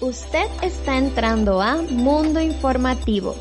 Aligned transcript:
Usted 0.00 0.46
está 0.62 0.96
entrando 0.96 1.60
a 1.60 1.82
Mundo 1.82 2.40
Informativo. 2.40 3.34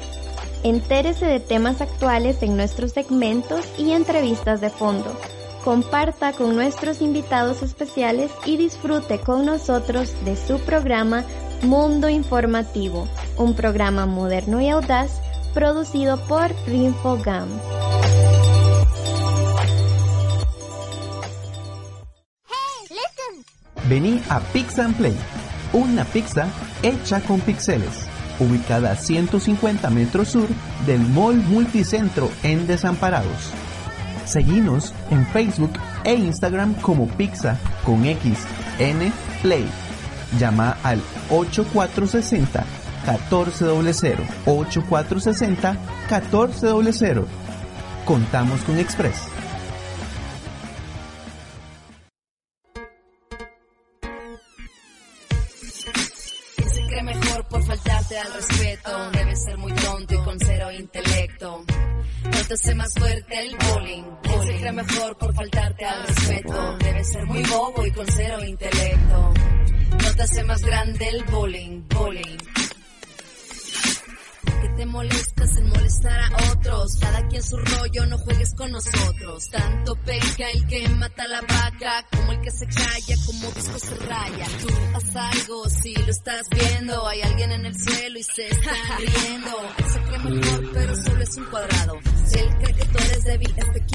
Entérese 0.64 1.26
de 1.26 1.40
temas 1.40 1.82
actuales 1.82 2.44
en 2.44 2.58
nuestros 2.58 2.92
segmentos 2.92 3.66
y 3.78 3.92
entrevistas 3.92 4.60
de 4.60 4.70
fondo. 4.70 5.18
Comparta 5.64 6.34
con 6.34 6.56
nuestros 6.56 7.02
invitados 7.02 7.62
especiales 7.64 8.32
y 8.46 8.58
disfrute 8.58 9.20
con 9.20 9.46
nosotros 9.46 10.14
de 10.26 10.36
su 10.36 10.60
programa 10.60 11.24
Mundo 11.62 12.10
Informativo, 12.10 13.08
un 13.38 13.56
programa 13.56 14.06
moderno 14.06 14.62
y 14.62 14.70
audaz 14.70 15.12
producido 15.54 16.18
por 16.28 16.52
Rinfogam. 16.66 17.48
Vení 23.88 24.22
a 24.30 24.40
Pix 24.52 24.80
and 24.80 24.96
Play, 24.98 25.16
una 25.72 26.04
pizza 26.04 26.48
hecha 26.84 27.22
con 27.22 27.40
pixeles, 27.40 28.06
ubicada 28.38 28.92
a 28.92 28.96
150 28.98 29.90
metros 29.90 30.28
sur 30.28 30.50
del 30.86 31.00
Mall 31.00 31.38
Multicentro 31.38 32.30
en 32.44 32.68
Desamparados. 32.68 33.54
Seguinos 34.26 34.94
en 35.10 35.26
Facebook 35.28 35.72
e 36.04 36.16
Instagram 36.16 36.74
como 36.82 37.08
Pizza 37.08 37.58
con 37.86 38.06
X 38.06 38.40
N 38.78 39.10
Play. 39.42 39.66
Llama 40.38 40.78
al 40.84 41.02
8460 41.30 42.77
1400 43.16 44.26
8460 44.46 45.78
1400. 46.10 47.26
Contamos 48.06 48.62
con 48.62 48.78
Express. 48.78 49.22
¿Quién 56.56 56.70
se 56.70 56.88
cree 56.88 57.04
mejor 57.04 57.48
por 57.48 57.64
faltarte 57.66 58.18
al 58.18 58.34
respeto? 58.34 59.12
Debe 59.12 59.36
ser 59.36 59.58
muy 59.58 59.72
tonto 59.74 60.14
y 60.14 60.18
con 60.18 60.40
cero 60.40 60.72
intelecto. 60.72 61.66
No 62.24 62.44
te 62.48 62.54
hace 62.54 62.76
más 62.76 62.94
fuerte 62.94 63.40
el 63.40 63.56
bullying. 63.58 64.04
¿Quién 64.22 64.42
se 64.42 64.56
cree 64.58 64.72
mejor 64.72 65.18
por 65.18 65.34
faltarte 65.34 65.86
al 65.86 66.08
respeto? 66.08 66.78
Debe 66.80 67.04
ser 67.04 67.26
muy 67.26 67.44
bobo 67.44 67.86
y 67.86 67.92
con 67.92 68.06
cero 68.08 68.44
intelecto. 68.44 69.34
No 69.92 70.16
te 70.16 70.24
hace 70.24 70.44
más 70.44 70.62
grande 70.62 71.08
el 71.10 71.24
bullying, 71.26 71.88
bullying. 71.90 72.38
Te 74.78 74.86
molestas 74.86 75.58
en 75.58 75.70
molestar 75.70 76.20
a 76.20 76.52
otros. 76.52 76.98
Cada 77.00 77.28
quien 77.28 77.42
su 77.42 77.58
rollo, 77.58 78.06
no 78.06 78.18
juegues 78.20 78.54
con 78.54 78.72
nosotros. 78.72 79.50
Tanto 79.50 79.96
peca 80.06 80.52
el 80.52 80.68
que 80.68 80.88
mata 80.90 81.28
la 81.28 81.42
vaca, 81.42 82.06
como 82.12 82.32
el 82.34 82.42
que 82.42 82.52
se 82.52 82.68
calla, 82.68 83.16
como 83.26 83.52
disco 83.54 83.80
se 83.80 83.96
raya. 83.96 84.46
Tú 84.62 84.68
haz 84.94 85.16
algo, 85.16 85.70
si 85.70 85.96
lo 85.96 86.12
estás 86.12 86.48
viendo. 86.50 87.08
Hay 87.08 87.22
alguien 87.22 87.52
en 87.54 87.66
el 87.66 87.76
cielo 87.76 88.20
y 88.20 88.24
se 88.24 88.48
están 88.48 88.76
riendo. 89.00 89.52
Él 89.78 89.86
se 89.92 90.00
cree 90.02 90.20
mejor, 90.20 90.72
pero 90.72 90.96
solo 90.96 91.24
es 91.24 91.38
un 91.38 91.46
cuadrado. 91.46 91.94
Si 92.28 92.40
él 92.40 92.58
cree 92.60 92.76
que 92.76 92.86
tú 92.86 92.98
eres 93.00 93.24
débil, 93.24 93.54
está 93.58 93.86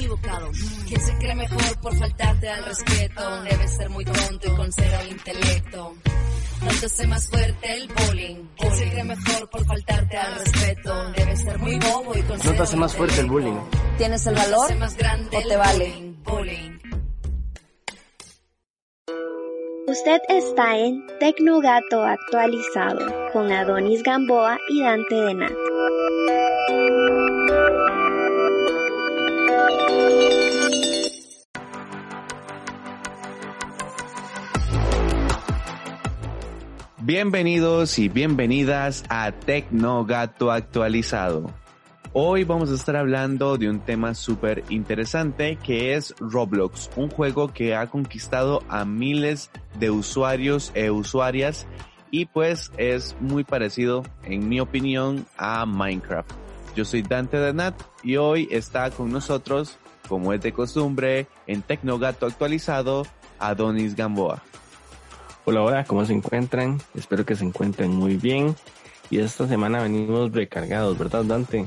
¿Quién 0.87 1.01
se 1.01 1.17
cree 1.17 1.35
mejor 1.35 1.79
por 1.81 1.95
faltarte 1.97 2.49
al 2.49 2.65
respeto? 2.65 3.43
Debe 3.43 3.67
ser 3.67 3.89
muy 3.89 4.05
tonto 4.05 4.47
y 4.47 4.55
con 4.55 4.71
cero 4.71 4.97
intelecto. 5.09 5.95
Hace 6.85 7.07
más 7.07 7.27
fuerte 7.29 7.73
el 7.73 7.87
bullying. 7.87 8.35
¿Quién 8.57 8.75
se 8.75 8.89
cree 8.89 9.03
mejor 9.03 9.49
por 9.49 9.65
faltarte 9.65 10.17
al 10.17 10.35
respeto? 10.35 11.11
Debe 11.11 11.37
ser 11.37 11.59
muy 11.59 11.79
bobo 11.79 12.17
y 12.17 12.21
con 12.23 12.37
No 12.37 12.51
te 12.51 12.61
hace 12.61 12.75
más 12.75 12.95
fuerte 12.95 13.21
el 13.21 13.27
bullying. 13.27 13.59
¿Tienes 13.97 14.27
el 14.27 14.35
valor 14.35 14.71
o 14.71 15.47
te 15.47 15.55
vale? 15.55 16.13
Usted 19.87 20.21
está 20.29 20.77
en 20.77 21.05
Tecnogato 21.19 22.03
actualizado 22.03 23.31
con 23.31 23.51
Adonis 23.51 24.03
Gamboa 24.03 24.57
y 24.69 24.81
Dante 24.81 25.15
Denat. 25.15 25.53
Bienvenidos 37.05 37.99
y 37.99 38.07
bienvenidas 38.07 39.03
a 39.09 39.33
Tecnogato 39.33 40.53
actualizado. 40.53 41.51
Hoy 42.13 42.45
vamos 42.45 42.71
a 42.71 42.75
estar 42.75 42.95
hablando 42.95 43.57
de 43.57 43.69
un 43.69 43.81
tema 43.81 44.15
súper 44.15 44.63
interesante 44.69 45.57
que 45.57 45.95
es 45.95 46.15
Roblox, 46.21 46.91
un 46.95 47.09
juego 47.09 47.51
que 47.51 47.75
ha 47.75 47.87
conquistado 47.87 48.63
a 48.69 48.85
miles 48.85 49.51
de 49.77 49.91
usuarios 49.91 50.71
e 50.75 50.91
usuarias 50.91 51.67
y 52.09 52.23
pues 52.27 52.71
es 52.77 53.17
muy 53.19 53.43
parecido, 53.43 54.03
en 54.23 54.47
mi 54.47 54.61
opinión, 54.61 55.25
a 55.35 55.65
Minecraft. 55.65 56.31
Yo 56.73 56.85
soy 56.85 57.01
Dante 57.01 57.37
Danat 57.37 57.75
y 58.01 58.15
hoy 58.15 58.47
está 58.49 58.89
con 58.91 59.11
nosotros, 59.11 59.77
como 60.07 60.31
es 60.31 60.39
de 60.39 60.53
costumbre, 60.53 61.27
en 61.47 61.63
Tecnogato 61.63 62.27
actualizado, 62.27 63.05
Adonis 63.39 63.93
Gamboa. 63.93 64.41
Hola, 65.45 65.61
hola, 65.61 65.83
¿cómo 65.83 66.05
se 66.05 66.13
encuentran? 66.13 66.81
Espero 66.95 67.25
que 67.25 67.35
se 67.35 67.43
encuentren 67.43 67.91
muy 67.91 68.15
bien. 68.15 68.55
Y 69.09 69.19
esta 69.19 69.45
semana 69.45 69.81
venimos 69.81 70.31
recargados, 70.31 70.97
¿verdad, 70.97 71.25
Dante? 71.25 71.65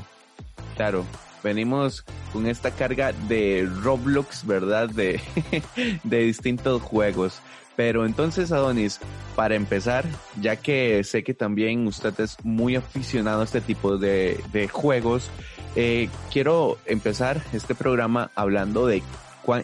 Claro, 0.75 1.05
venimos 1.43 2.03
con 2.33 2.47
esta 2.47 2.71
carga 2.71 3.13
de 3.13 3.69
Roblox, 3.83 4.47
¿verdad? 4.47 4.89
De, 4.89 5.21
de 6.03 6.17
distintos 6.23 6.81
juegos. 6.81 7.39
Pero 7.75 8.07
entonces, 8.07 8.51
Adonis, 8.51 8.99
para 9.35 9.53
empezar, 9.53 10.05
ya 10.41 10.55
que 10.55 11.03
sé 11.03 11.23
que 11.23 11.35
también 11.35 11.85
usted 11.85 12.19
es 12.19 12.43
muy 12.43 12.75
aficionado 12.75 13.41
a 13.41 13.43
este 13.43 13.61
tipo 13.61 13.99
de, 13.99 14.43
de 14.51 14.67
juegos, 14.67 15.29
eh, 15.75 16.09
quiero 16.33 16.79
empezar 16.87 17.43
este 17.53 17.75
programa 17.75 18.31
hablando 18.33 18.87
de 18.87 19.03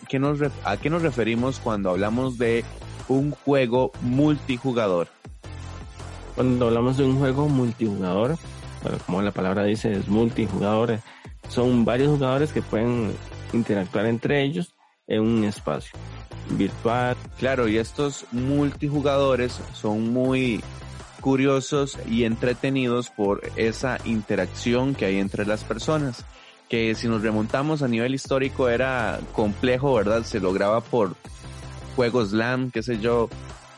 qué 0.08 0.20
nos, 0.20 0.40
a 0.64 0.78
qué 0.78 0.92
nos 0.92 1.02
referimos 1.02 1.60
cuando 1.60 1.90
hablamos 1.90 2.38
de 2.38 2.64
un 3.08 3.32
juego 3.32 3.92
multijugador. 4.02 5.08
Cuando 6.36 6.68
hablamos 6.68 6.98
de 6.98 7.04
un 7.04 7.20
juego 7.20 7.48
multijugador, 7.48 8.38
bueno, 8.82 8.98
como 9.06 9.22
la 9.22 9.32
palabra 9.32 9.64
dice, 9.64 9.94
es 9.94 10.08
multijugador, 10.08 10.92
eh, 10.92 11.00
son 11.50 11.86
varios 11.86 12.10
jugadores 12.10 12.52
que 12.52 12.62
pueden 12.62 13.14
interactuar 13.54 14.06
entre 14.08 14.44
ellos 14.44 14.74
en 15.08 15.22
un 15.22 15.44
espacio 15.44 15.98
virtual. 16.50 17.16
Claro, 17.38 17.68
y 17.68 17.78
estos 17.78 18.26
multijugadores 18.32 19.60
son 19.74 20.12
muy 20.12 20.62
curiosos 21.22 21.98
y 22.10 22.26
entretenidos 22.26 23.10
por 23.10 23.42
esa 23.56 23.98
interacción 24.04 24.94
que 24.94 25.06
hay 25.06 25.20
entre 25.20 25.46
las 25.46 25.64
personas, 25.64 26.26
que 26.68 26.96
si 26.96 27.08
nos 27.08 27.22
remontamos 27.22 27.82
a 27.82 27.88
nivel 27.88 28.14
histórico 28.14 28.68
era 28.68 29.20
complejo, 29.32 29.94
¿verdad? 29.94 30.24
Se 30.24 30.40
lograba 30.40 30.82
por 30.82 31.16
juegos 31.96 32.32
LAN, 32.34 32.72
qué 32.72 32.84
sé 32.84 33.00
yo. 33.00 33.30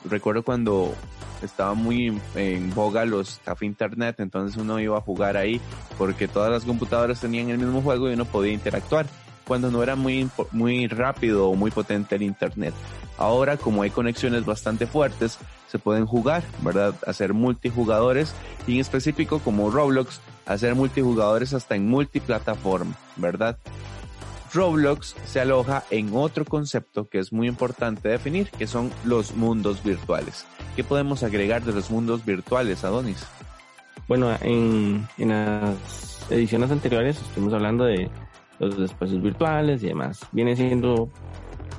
Recuerdo 0.09 0.43
cuando 0.43 0.93
estaba 1.41 1.73
muy 1.73 2.19
en, 2.35 2.73
boga 2.73 3.05
los 3.05 3.39
café 3.43 3.65
internet, 3.65 4.19
entonces 4.19 4.57
uno 4.57 4.79
iba 4.79 4.97
a 4.97 5.01
jugar 5.01 5.37
ahí 5.37 5.59
porque 5.97 6.27
todas 6.27 6.51
las 6.51 6.63
computadoras 6.63 7.19
tenían 7.19 7.49
el 7.49 7.57
mismo 7.57 7.81
juego 7.81 8.09
y 8.09 8.13
uno 8.13 8.25
podía 8.25 8.53
interactuar 8.53 9.07
cuando 9.47 9.69
no 9.71 9.83
era 9.83 9.95
muy, 9.95 10.29
muy 10.51 10.87
rápido 10.87 11.49
o 11.49 11.55
muy 11.55 11.71
potente 11.71 12.15
el 12.15 12.23
internet. 12.23 12.73
Ahora, 13.17 13.57
como 13.57 13.83
hay 13.83 13.91
conexiones 13.91 14.45
bastante 14.45 14.87
fuertes, 14.87 15.37
se 15.67 15.79
pueden 15.79 16.05
jugar, 16.05 16.43
¿verdad? 16.61 16.95
Hacer 17.05 17.33
multijugadores 17.33 18.33
y 18.67 18.75
en 18.75 18.81
específico 18.81 19.39
como 19.39 19.69
Roblox, 19.69 20.19
hacer 20.45 20.75
multijugadores 20.75 21.53
hasta 21.53 21.75
en 21.75 21.87
multiplataforma, 21.87 22.95
¿verdad? 23.15 23.57
Roblox 24.55 25.15
se 25.25 25.41
aloja 25.41 25.83
en 25.89 26.11
otro 26.15 26.45
concepto 26.45 27.09
que 27.09 27.19
es 27.19 27.33
muy 27.33 27.47
importante 27.47 28.07
definir, 28.07 28.49
que 28.51 28.67
son 28.67 28.89
los 29.03 29.35
mundos 29.35 29.83
virtuales. 29.83 30.45
¿Qué 30.77 30.83
podemos 30.83 31.23
agregar 31.23 31.63
de 31.63 31.73
los 31.73 31.91
mundos 31.91 32.23
virtuales, 32.23 32.85
Adonis? 32.85 33.25
Bueno, 34.07 34.31
en, 34.41 35.05
en 35.17 35.29
las 35.29 36.31
ediciones 36.31 36.71
anteriores 36.71 37.17
estuvimos 37.21 37.53
hablando 37.53 37.83
de 37.83 38.09
los 38.59 38.79
espacios 38.79 39.21
virtuales 39.21 39.83
y 39.83 39.87
demás. 39.87 40.21
Viene 40.31 40.55
siendo 40.55 41.09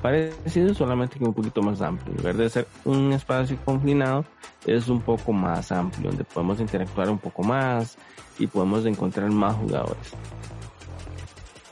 parecido, 0.03 0.75
solamente 0.75 1.17
que 1.17 1.25
un 1.25 1.33
poquito 1.33 1.63
más 1.63 1.81
amplio. 1.81 2.11
En 2.11 2.17
lugar 2.17 2.35
de 2.37 2.49
ser 2.49 2.67
un 2.85 3.11
espacio 3.11 3.57
confinado, 3.65 4.23
es 4.67 4.87
un 4.87 5.01
poco 5.01 5.33
más 5.33 5.71
amplio, 5.71 6.09
donde 6.09 6.23
podemos 6.23 6.59
interactuar 6.59 7.09
un 7.09 7.17
poco 7.17 7.41
más 7.41 7.97
y 8.37 8.45
podemos 8.45 8.85
encontrar 8.85 9.31
más 9.31 9.55
jugadores. 9.55 10.13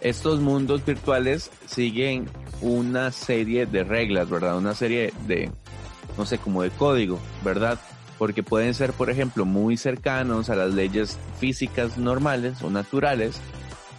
Estos 0.09 0.39
mundos 0.39 0.85
virtuales 0.85 1.51
siguen 1.65 2.29
una 2.61 3.11
serie 3.11 3.65
de 3.65 3.83
reglas, 3.83 4.29
¿verdad? 4.29 4.57
Una 4.57 4.73
serie 4.73 5.13
de, 5.27 5.51
no 6.17 6.25
sé, 6.25 6.37
como 6.37 6.61
de 6.63 6.69
código, 6.69 7.19
¿verdad? 7.43 7.79
porque 8.17 8.43
pueden 8.43 8.73
ser, 8.73 8.93
por 8.93 9.09
ejemplo, 9.09 9.45
muy 9.45 9.77
cercanos 9.77 10.49
a 10.49 10.55
las 10.55 10.73
leyes 10.73 11.17
físicas 11.39 11.97
normales 11.97 12.61
o 12.61 12.69
naturales, 12.69 13.39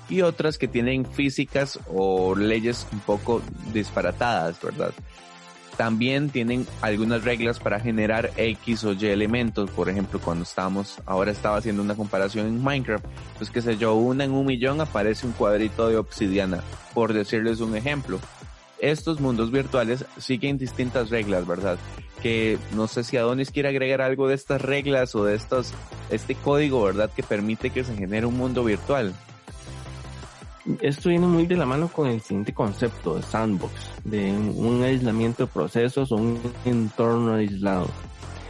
y 0.08 0.22
otras 0.22 0.56
que 0.56 0.68
tienen 0.68 1.04
físicas 1.04 1.80
o 1.92 2.36
leyes 2.36 2.86
un 2.92 3.00
poco 3.00 3.42
disparatadas, 3.72 4.60
¿verdad? 4.62 4.92
También 5.76 6.30
tienen 6.30 6.66
algunas 6.80 7.24
reglas 7.24 7.60
para 7.60 7.80
generar 7.80 8.30
X 8.36 8.84
o 8.84 8.92
Y 8.94 9.06
elementos. 9.06 9.70
Por 9.70 9.90
ejemplo, 9.90 10.18
cuando 10.20 10.44
estamos, 10.44 10.96
ahora 11.04 11.30
estaba 11.30 11.58
haciendo 11.58 11.82
una 11.82 11.94
comparación 11.94 12.46
en 12.46 12.62
Minecraft, 12.62 13.04
pues 13.36 13.50
que 13.50 13.60
sé 13.60 13.76
yo, 13.76 13.94
una 13.94 14.24
en 14.24 14.32
un 14.32 14.46
millón 14.46 14.80
aparece 14.80 15.26
un 15.26 15.32
cuadrito 15.32 15.88
de 15.88 15.98
obsidiana, 15.98 16.62
por 16.94 17.12
decirles 17.12 17.60
un 17.60 17.76
ejemplo. 17.76 18.18
Estos 18.78 19.20
mundos 19.20 19.50
virtuales 19.50 20.04
siguen 20.18 20.56
distintas 20.56 21.10
reglas, 21.10 21.46
¿verdad? 21.46 21.78
Que 22.22 22.58
no 22.74 22.88
sé 22.88 23.04
si 23.04 23.18
Adonis 23.18 23.50
quiere 23.50 23.68
agregar 23.68 24.00
algo 24.00 24.28
de 24.28 24.34
estas 24.34 24.62
reglas 24.62 25.14
o 25.14 25.24
de 25.24 25.34
estos, 25.34 25.72
este 26.10 26.34
código, 26.34 26.82
¿verdad? 26.82 27.10
Que 27.14 27.22
permite 27.22 27.70
que 27.70 27.84
se 27.84 27.94
genere 27.94 28.26
un 28.26 28.36
mundo 28.36 28.64
virtual 28.64 29.14
esto 30.80 31.08
viene 31.08 31.26
muy 31.26 31.46
de 31.46 31.56
la 31.56 31.66
mano 31.66 31.88
con 31.88 32.08
el 32.08 32.20
siguiente 32.20 32.52
concepto 32.52 33.16
de 33.16 33.22
sandbox, 33.22 33.72
de 34.04 34.32
un 34.32 34.82
aislamiento 34.82 35.44
de 35.44 35.52
procesos 35.52 36.12
o 36.12 36.16
un 36.16 36.40
entorno 36.64 37.34
aislado. 37.34 37.88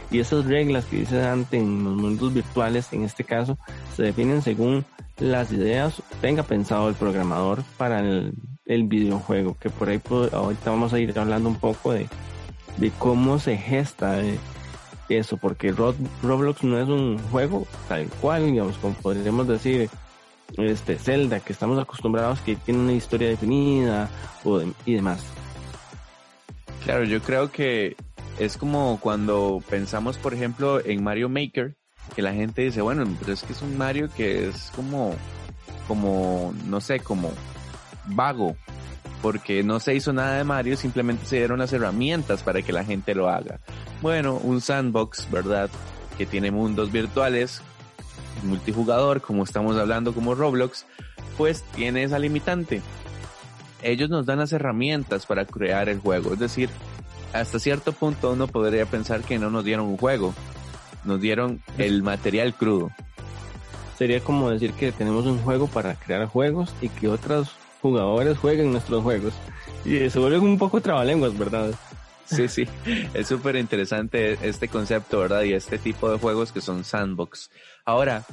Y 0.09 0.19
esas 0.19 0.45
reglas 0.45 0.85
que 0.85 0.97
dice 0.97 1.17
Dante 1.17 1.57
en 1.57 1.83
los 1.83 1.95
mundos 1.95 2.33
virtuales, 2.33 2.91
en 2.93 3.03
este 3.03 3.23
caso, 3.23 3.57
se 3.95 4.03
definen 4.03 4.41
según 4.41 4.85
las 5.19 5.51
ideas 5.51 6.01
tenga 6.21 6.43
pensado 6.43 6.89
el 6.89 6.95
programador 6.95 7.63
para 7.77 7.99
el, 7.99 8.33
videojuego, 8.65 9.57
que 9.59 9.69
por 9.69 9.89
ahí 9.89 9.99
ahorita 10.31 10.69
vamos 10.69 10.93
a 10.93 10.99
ir 10.99 11.17
hablando 11.17 11.49
un 11.49 11.55
poco 11.55 11.93
de, 11.93 12.07
de 12.77 12.91
cómo 12.99 13.39
se 13.39 13.57
gesta 13.57 14.21
eh, 14.21 14.37
eso, 15.09 15.37
porque 15.37 15.71
Roblox 15.71 16.63
no 16.63 16.79
es 16.79 16.87
un 16.87 17.17
juego 17.31 17.65
tal 17.87 18.07
cual, 18.21 18.45
digamos, 18.45 18.77
como 18.77 18.93
podríamos 18.95 19.47
decir, 19.47 19.89
este 20.57 20.97
Zelda 20.97 21.39
que 21.39 21.53
estamos 21.53 21.79
acostumbrados 21.79 22.39
que 22.41 22.55
tiene 22.55 22.79
una 22.79 22.93
historia 22.93 23.29
definida 23.29 24.09
y 24.85 24.93
demás. 24.93 25.23
Claro, 26.83 27.03
yo 27.03 27.21
creo 27.21 27.51
que 27.51 27.95
es 28.39 28.57
como 28.57 28.99
cuando 29.01 29.61
pensamos, 29.69 30.17
por 30.17 30.33
ejemplo, 30.33 30.83
en 30.83 31.03
Mario 31.03 31.27
Maker, 31.29 31.75
que 32.15 32.21
la 32.21 32.33
gente 32.33 32.61
dice, 32.61 32.81
bueno, 32.81 33.05
pero 33.19 33.33
es 33.33 33.43
que 33.43 33.53
es 33.53 33.61
un 33.61 33.77
Mario 33.77 34.09
que 34.15 34.47
es 34.47 34.71
como, 34.75 35.13
como, 35.87 36.53
no 36.65 36.79
sé, 36.79 36.99
como 36.99 37.31
vago, 38.05 38.55
porque 39.21 39.63
no 39.63 39.79
se 39.79 39.95
hizo 39.95 40.13
nada 40.13 40.37
de 40.37 40.43
Mario, 40.43 40.77
simplemente 40.77 41.25
se 41.25 41.37
dieron 41.37 41.59
las 41.59 41.73
herramientas 41.73 42.43
para 42.43 42.61
que 42.61 42.71
la 42.71 42.85
gente 42.85 43.13
lo 43.13 43.27
haga. 43.27 43.59
Bueno, 44.01 44.35
un 44.35 44.61
sandbox, 44.61 45.29
¿verdad? 45.29 45.69
Que 46.17 46.25
tiene 46.25 46.51
mundos 46.51 46.91
virtuales 46.91 47.61
multijugador, 48.43 49.21
como 49.21 49.43
estamos 49.43 49.77
hablando 49.77 50.13
como 50.13 50.35
Roblox, 50.35 50.85
pues 51.37 51.63
tiene 51.75 52.03
esa 52.03 52.19
limitante. 52.19 52.81
Ellos 53.81 54.09
nos 54.09 54.25
dan 54.25 54.39
las 54.39 54.51
herramientas 54.53 55.25
para 55.25 55.45
crear 55.45 55.89
el 55.89 55.99
juego, 55.99 56.33
es 56.33 56.39
decir, 56.39 56.69
hasta 57.33 57.59
cierto 57.59 57.91
punto 57.91 58.31
uno 58.31 58.47
podría 58.47 58.85
pensar 58.85 59.21
que 59.21 59.37
no 59.37 59.49
nos 59.49 59.63
dieron 59.63 59.85
un 59.85 59.97
juego, 59.97 60.33
nos 61.03 61.21
dieron 61.21 61.61
el 61.77 62.03
material 62.03 62.53
crudo. 62.53 62.91
Sería 63.97 64.19
como 64.19 64.49
decir 64.49 64.73
que 64.73 64.91
tenemos 64.91 65.25
un 65.25 65.39
juego 65.39 65.67
para 65.67 65.95
crear 65.95 66.25
juegos 66.27 66.73
y 66.81 66.89
que 66.89 67.07
otros 67.07 67.51
jugadores 67.81 68.37
jueguen 68.37 68.71
nuestros 68.71 69.03
juegos. 69.03 69.33
Y 69.85 70.09
se 70.09 70.19
vuelve 70.19 70.39
un 70.39 70.57
poco 70.57 70.81
trabalenguas, 70.81 71.37
¿verdad? 71.37 71.73
Sí, 72.27 72.47
sí, 72.49 72.67
es 73.13 73.27
súper 73.27 73.55
interesante 73.55 74.37
este 74.41 74.67
concepto, 74.67 75.19
¿verdad? 75.19 75.43
Y 75.43 75.53
este 75.53 75.77
tipo 75.77 76.11
de 76.11 76.17
juegos 76.17 76.51
que 76.51 76.59
son 76.59 76.83
sandbox. 76.83 77.49
Ahora, 77.85 78.23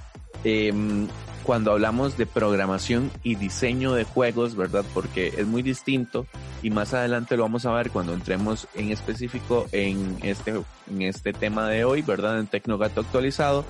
em, 0.42 1.06
cuando 1.44 1.70
hablamos 1.70 2.18
de 2.18 2.26
programación 2.26 3.10
y 3.22 3.36
diseño 3.36 3.92
de 3.92 4.02
juegos, 4.02 4.56
¿verdad? 4.56 4.84
Porque 4.92 5.32
es 5.36 5.46
muy 5.46 5.62
distinto 5.62 6.26
y 6.60 6.70
más 6.70 6.92
adelante 6.92 7.36
lo 7.36 7.44
vamos 7.44 7.66
a 7.66 7.72
ver 7.72 7.90
cuando 7.90 8.14
entremos 8.14 8.66
en 8.74 8.90
específico 8.90 9.66
en 9.70 10.18
este, 10.22 10.54
en 10.90 11.02
este 11.02 11.32
tema 11.32 11.68
de 11.68 11.84
hoy, 11.84 12.02
¿verdad? 12.02 12.40
En 12.40 12.48
Tecnogato 12.48 13.02
actualizado, 13.02 13.64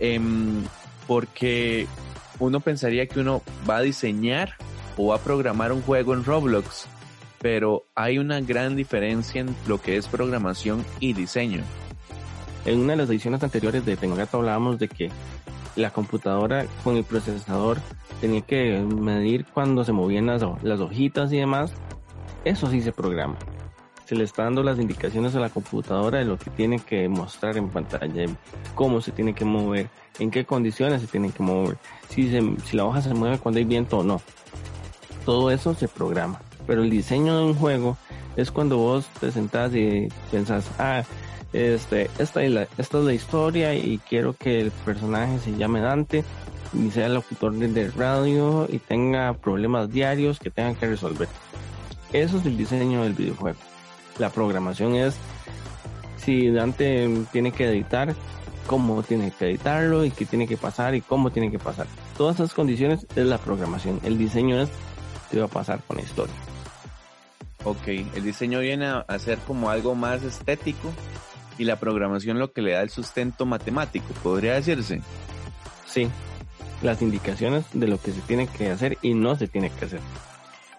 em, 0.00 0.64
porque 1.06 1.86
uno 2.40 2.58
pensaría 2.58 3.06
que 3.06 3.20
uno 3.20 3.42
va 3.68 3.76
a 3.76 3.82
diseñar 3.82 4.56
o 4.96 5.08
va 5.08 5.16
a 5.16 5.20
programar 5.20 5.72
un 5.72 5.82
juego 5.82 6.14
en 6.14 6.24
Roblox 6.24 6.88
pero 7.40 7.86
hay 7.94 8.18
una 8.18 8.40
gran 8.40 8.76
diferencia 8.76 9.40
en 9.40 9.56
lo 9.66 9.80
que 9.80 9.96
es 9.96 10.06
programación 10.08 10.84
y 11.00 11.14
diseño. 11.14 11.62
En 12.66 12.80
una 12.80 12.92
de 12.92 12.98
las 12.98 13.08
ediciones 13.08 13.42
anteriores 13.42 13.84
de 13.86 13.96
Tecnogato 13.96 14.38
hablábamos 14.38 14.78
de 14.78 14.88
que 14.88 15.10
la 15.74 15.90
computadora 15.90 16.66
con 16.84 16.96
el 16.96 17.04
procesador 17.04 17.78
tenía 18.20 18.42
que 18.42 18.78
medir 18.80 19.46
cuando 19.46 19.84
se 19.84 19.92
movían 19.92 20.26
las, 20.26 20.42
hojitas 20.80 21.32
y 21.32 21.38
demás. 21.38 21.72
Eso 22.44 22.70
sí 22.70 22.82
se 22.82 22.92
programa. 22.92 23.38
Se 24.04 24.14
le 24.16 24.24
está 24.24 24.44
dando 24.44 24.62
las 24.62 24.78
indicaciones 24.78 25.34
a 25.34 25.40
la 25.40 25.48
computadora 25.48 26.18
de 26.18 26.26
lo 26.26 26.36
que 26.36 26.50
tiene 26.50 26.78
que 26.80 27.08
mostrar 27.08 27.56
en 27.56 27.70
pantalla, 27.70 28.26
cómo 28.74 29.00
se 29.00 29.12
tiene 29.12 29.34
que 29.34 29.46
mover, 29.46 29.88
en 30.18 30.30
qué 30.30 30.44
condiciones 30.44 31.00
se 31.00 31.06
tiene 31.06 31.30
que 31.30 31.42
mover, 31.42 31.78
si, 32.08 32.28
si 32.64 32.76
la 32.76 32.84
hoja 32.84 33.00
se 33.00 33.14
mueve 33.14 33.38
cuando 33.38 33.58
hay 33.58 33.64
viento 33.64 33.98
o 33.98 34.02
no. 34.02 34.20
Todo 35.24 35.50
eso 35.50 35.74
se 35.74 35.86
programa 35.86 36.40
pero 36.70 36.84
el 36.84 36.90
diseño 36.90 37.36
de 37.36 37.44
un 37.46 37.54
juego 37.56 37.96
es 38.36 38.52
cuando 38.52 38.76
vos 38.76 39.04
te 39.18 39.32
sentás 39.32 39.74
y 39.74 40.06
pensás, 40.30 40.70
ah, 40.78 41.02
este, 41.52 42.08
esta 42.20 42.44
es, 42.44 42.52
la, 42.52 42.68
esta 42.78 42.98
es 42.98 43.04
la 43.04 43.12
historia 43.12 43.74
y 43.74 43.98
quiero 44.08 44.34
que 44.34 44.60
el 44.60 44.70
personaje 44.70 45.40
se 45.40 45.56
llame 45.56 45.80
Dante 45.80 46.22
y 46.72 46.92
sea 46.92 47.06
el 47.06 47.14
locutor 47.14 47.54
de 47.54 47.90
radio 47.90 48.68
y 48.70 48.78
tenga 48.78 49.32
problemas 49.32 49.90
diarios 49.90 50.38
que 50.38 50.50
tengan 50.50 50.76
que 50.76 50.86
resolver. 50.86 51.26
Eso 52.12 52.38
es 52.38 52.46
el 52.46 52.56
diseño 52.56 53.02
del 53.02 53.14
videojuego. 53.14 53.58
La 54.20 54.30
programación 54.30 54.94
es 54.94 55.16
si 56.18 56.52
Dante 56.52 57.10
tiene 57.32 57.50
que 57.50 57.68
editar, 57.68 58.14
cómo 58.68 59.02
tiene 59.02 59.32
que 59.32 59.46
editarlo 59.46 60.04
y 60.04 60.12
qué 60.12 60.24
tiene 60.24 60.46
que 60.46 60.56
pasar 60.56 60.94
y 60.94 61.00
cómo 61.00 61.30
tiene 61.30 61.50
que 61.50 61.58
pasar. 61.58 61.88
Todas 62.16 62.36
esas 62.36 62.54
condiciones 62.54 63.08
es 63.16 63.26
la 63.26 63.38
programación. 63.38 63.98
El 64.04 64.18
diseño 64.18 64.60
es 64.60 64.68
qué 65.32 65.40
va 65.40 65.46
a 65.46 65.48
pasar 65.48 65.82
con 65.88 65.96
la 65.96 66.04
historia. 66.04 66.34
Ok, 67.64 67.88
el 67.88 68.22
diseño 68.22 68.60
viene 68.60 68.86
a 68.86 69.18
ser 69.18 69.38
como 69.38 69.68
algo 69.68 69.94
más 69.94 70.22
estético 70.22 70.92
y 71.58 71.64
la 71.64 71.76
programación 71.76 72.38
lo 72.38 72.52
que 72.52 72.62
le 72.62 72.72
da 72.72 72.80
el 72.80 72.88
sustento 72.88 73.44
matemático, 73.44 74.06
podría 74.22 74.54
decirse. 74.54 75.02
Sí, 75.86 76.08
las 76.80 77.02
indicaciones 77.02 77.66
de 77.74 77.86
lo 77.86 78.00
que 78.00 78.12
se 78.12 78.22
tiene 78.22 78.46
que 78.46 78.70
hacer 78.70 78.96
y 79.02 79.12
no 79.12 79.36
se 79.36 79.46
tiene 79.46 79.68
que 79.70 79.84
hacer. 79.84 80.00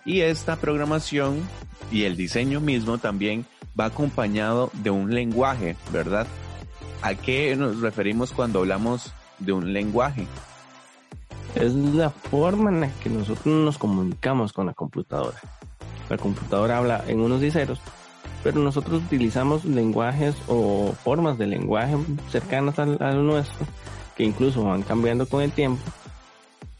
Y 0.05 0.21
esta 0.21 0.55
programación 0.55 1.41
y 1.91 2.05
el 2.05 2.17
diseño 2.17 2.59
mismo 2.59 2.97
también 2.97 3.45
va 3.79 3.85
acompañado 3.85 4.71
de 4.73 4.89
un 4.89 5.13
lenguaje, 5.13 5.75
¿verdad? 5.91 6.25
¿A 7.03 7.13
qué 7.13 7.55
nos 7.55 7.79
referimos 7.81 8.31
cuando 8.31 8.59
hablamos 8.59 9.13
de 9.37 9.53
un 9.53 9.71
lenguaje? 9.71 10.25
Es 11.53 11.75
la 11.75 12.09
forma 12.09 12.71
en 12.71 12.81
la 12.81 12.91
que 13.03 13.09
nosotros 13.09 13.45
nos 13.45 13.77
comunicamos 13.77 14.51
con 14.51 14.65
la 14.65 14.73
computadora 14.73 15.39
la 16.11 16.17
computadora 16.17 16.77
habla 16.77 17.03
en 17.07 17.21
unos 17.21 17.41
y 17.41 17.51
ceros, 17.51 17.79
pero 18.43 18.59
nosotros 18.59 19.03
utilizamos 19.03 19.65
lenguajes 19.65 20.35
o 20.47 20.93
formas 21.03 21.37
de 21.37 21.47
lenguaje 21.47 21.95
cercanas 22.29 22.77
al, 22.79 23.25
nuestro, 23.25 23.65
que 24.15 24.23
incluso 24.23 24.63
van 24.63 24.83
cambiando 24.83 25.25
con 25.25 25.41
el 25.41 25.51
tiempo, 25.51 25.81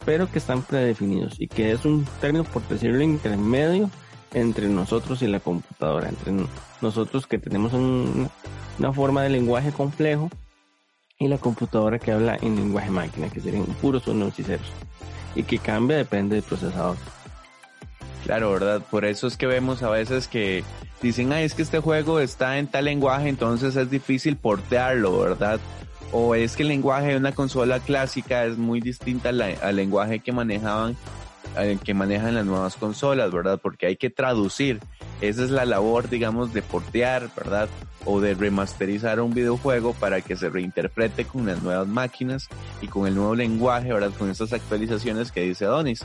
pero 0.06 0.30
que 0.30 0.40
están 0.40 0.64
predefinidos 0.64 1.40
y 1.40 1.48
que 1.48 1.72
es 1.72 1.86
un 1.86 2.06
término, 2.20 2.44
por 2.44 2.68
decirlo, 2.68 3.02
intermedio 3.02 3.90
entre 4.34 4.68
nosotros 4.68 5.22
y 5.22 5.28
la 5.28 5.40
computadora, 5.40 6.10
entre 6.10 6.34
nosotros 6.82 7.28
que 7.28 7.38
tenemos 7.38 7.74
una 7.74 8.94
forma 8.94 9.24
de 9.24 9.30
lenguaje 9.30 9.72
complejo 9.72 10.30
y 11.20 11.28
la 11.28 11.38
computadora 11.38 12.00
que 12.00 12.12
habla 12.12 12.38
en 12.42 12.56
lenguaje 12.56 12.90
máquina, 12.90 13.30
que 13.30 13.40
serían 13.40 13.66
puros 13.66 14.08
unos 14.08 14.38
y 14.40 14.44
ceros, 14.44 14.72
y 15.36 15.44
que 15.44 15.60
cambia 15.60 15.98
depende 15.98 16.36
del 16.36 16.44
procesador. 16.44 16.98
Claro, 18.26 18.52
¿verdad? 18.52 18.82
Por 18.90 19.06
eso 19.06 19.28
es 19.28 19.38
que 19.38 19.48
vemos 19.48 19.82
a 19.84 19.90
veces 19.90 20.28
que 20.28 20.64
dicen, 21.02 21.34
ay, 21.34 21.46
es 21.46 21.54
que 21.54 21.64
este 21.64 21.80
juego 21.80 22.20
está 22.20 22.58
en 22.60 22.68
tal 22.68 22.86
lenguaje, 22.86 23.30
entonces 23.30 23.76
es 23.76 23.90
difícil 23.90 24.38
portearlo, 24.38 25.20
¿verdad? 25.20 25.60
O 26.12 26.36
es 26.36 26.56
que 26.56 26.64
el 26.64 26.70
lenguaje 26.70 27.10
de 27.10 27.18
una 27.18 27.32
consola 27.32 27.80
clásica 27.80 28.46
es 28.46 28.58
muy 28.58 28.82
distinta 28.82 29.30
al, 29.30 29.76
lenguaje 29.76 30.20
que 30.20 30.32
manejaban, 30.32 30.96
que 31.84 31.94
manejan 31.94 32.36
las 32.36 32.46
nuevas 32.46 32.76
consolas, 32.76 33.32
¿verdad? 33.32 33.60
Porque 33.62 33.88
hay 33.88 33.96
que 33.96 34.10
traducir. 34.10 34.80
Esa 35.22 35.44
es 35.44 35.52
la 35.52 35.66
labor, 35.66 36.10
digamos, 36.10 36.54
de 36.54 36.62
portear, 36.62 37.30
¿verdad? 37.36 37.70
O 38.06 38.20
de 38.20 38.34
remasterizar 38.34 39.20
un 39.20 39.34
videojuego 39.34 39.94
para 39.94 40.22
que 40.22 40.36
se 40.36 40.50
reinterprete 40.50 41.26
con 41.26 41.46
las 41.46 41.62
nuevas 41.62 41.88
máquinas 41.88 42.48
y 42.82 42.88
con 42.88 43.08
el 43.08 43.16
nuevo 43.16 43.36
lenguaje, 43.36 43.94
¿verdad? 43.94 44.12
Con 44.18 44.30
estas 44.30 44.54
actualizaciones 44.54 45.32
que 45.32 45.42
dice 45.42 45.66
Donis. 45.66 46.04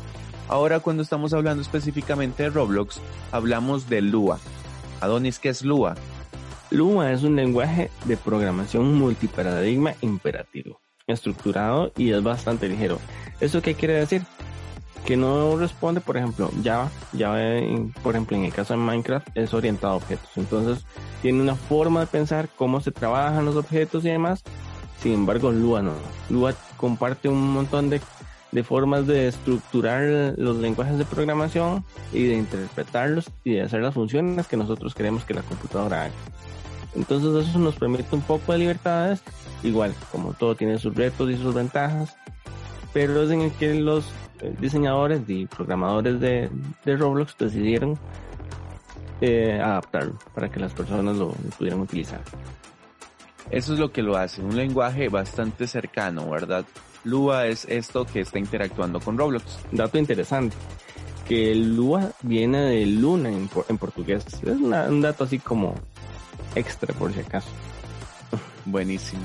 Ahora 0.48 0.80
cuando 0.80 1.02
estamos 1.02 1.32
hablando 1.32 1.62
específicamente 1.62 2.44
de 2.44 2.50
Roblox, 2.50 3.00
hablamos 3.32 3.88
de 3.88 4.02
Lua. 4.02 4.38
Adonis, 5.00 5.38
¿qué 5.38 5.48
es 5.48 5.62
Lua? 5.62 5.96
Lua 6.70 7.12
es 7.12 7.22
un 7.22 7.36
lenguaje 7.36 7.90
de 8.04 8.16
programación 8.16 8.94
multiparadigma 8.94 9.94
imperativo, 10.00 10.80
estructurado 11.06 11.92
y 11.96 12.12
es 12.12 12.22
bastante 12.22 12.68
ligero. 12.68 12.98
¿Eso 13.40 13.62
qué 13.62 13.74
quiere 13.74 13.94
decir? 13.94 14.22
Que 15.06 15.16
no 15.16 15.56
responde, 15.56 16.00
por 16.00 16.16
ejemplo, 16.16 16.50
Java. 16.64 16.90
Java, 17.16 17.38
por 18.02 18.14
ejemplo, 18.14 18.36
en 18.36 18.44
el 18.44 18.52
caso 18.52 18.74
de 18.74 18.80
Minecraft, 18.80 19.28
es 19.36 19.54
orientado 19.54 19.92
a 19.92 19.96
objetos. 19.96 20.28
Entonces, 20.36 20.84
tiene 21.22 21.40
una 21.40 21.54
forma 21.54 22.00
de 22.00 22.06
pensar 22.06 22.48
cómo 22.56 22.80
se 22.80 22.90
trabajan 22.90 23.44
los 23.44 23.54
objetos 23.54 24.04
y 24.04 24.08
demás. 24.08 24.42
Sin 25.00 25.12
embargo, 25.12 25.52
Lua 25.52 25.80
no. 25.80 25.92
Lua 26.28 26.54
comparte 26.76 27.28
un 27.28 27.52
montón 27.52 27.88
de, 27.88 28.00
de 28.50 28.64
formas 28.64 29.06
de 29.06 29.28
estructurar 29.28 30.34
los 30.38 30.56
lenguajes 30.56 30.98
de 30.98 31.04
programación 31.04 31.84
y 32.12 32.24
de 32.24 32.34
interpretarlos 32.34 33.30
y 33.44 33.54
de 33.54 33.62
hacer 33.62 33.82
las 33.82 33.94
funciones 33.94 34.48
que 34.48 34.56
nosotros 34.56 34.94
queremos 34.94 35.24
que 35.24 35.34
la 35.34 35.42
computadora 35.42 36.04
haga. 36.06 36.14
Entonces 36.96 37.48
eso 37.48 37.58
nos 37.58 37.76
permite 37.76 38.06
un 38.10 38.22
poco 38.22 38.52
de 38.52 38.58
libertades, 38.58 39.20
igual 39.62 39.94
como 40.10 40.32
todo 40.32 40.56
tiene 40.56 40.78
sus 40.78 40.94
retos 40.94 41.30
y 41.30 41.36
sus 41.36 41.54
ventajas, 41.54 42.16
pero 42.92 43.22
es 43.22 43.30
en 43.30 43.42
el 43.42 43.52
que 43.52 43.74
los 43.74 44.06
diseñadores 44.58 45.22
y 45.28 45.46
programadores 45.46 46.20
de, 46.20 46.50
Roblox 46.84 47.36
decidieron 47.38 47.98
eh, 49.20 49.60
adaptarlo 49.62 50.18
para 50.34 50.50
que 50.50 50.60
las 50.60 50.72
personas 50.72 51.16
lo, 51.16 51.32
pudieran 51.58 51.80
utilizar. 51.80 52.20
Eso 53.50 53.74
es 53.74 53.78
lo 53.78 53.92
que 53.92 54.02
lo 54.02 54.16
hace, 54.16 54.42
un 54.42 54.56
lenguaje 54.56 55.08
bastante 55.08 55.66
cercano, 55.66 56.28
¿verdad? 56.28 56.64
Lua 57.04 57.46
es 57.46 57.64
esto 57.66 58.04
que 58.04 58.20
está 58.20 58.38
interactuando 58.38 58.98
con 59.00 59.16
Roblox. 59.16 59.60
Dato 59.70 59.96
interesante, 59.96 60.56
que 61.28 61.54
Lua 61.54 62.10
viene 62.22 62.62
de 62.62 62.86
Luna 62.86 63.30
en, 63.30 63.48
portugués. 63.78 64.26
Es 64.42 64.58
un 64.58 65.00
dato 65.00 65.24
así 65.24 65.38
como 65.38 65.74
extra 66.56 66.92
por 66.94 67.12
si 67.12 67.20
acaso. 67.20 67.48
Buenísimo. 68.64 69.22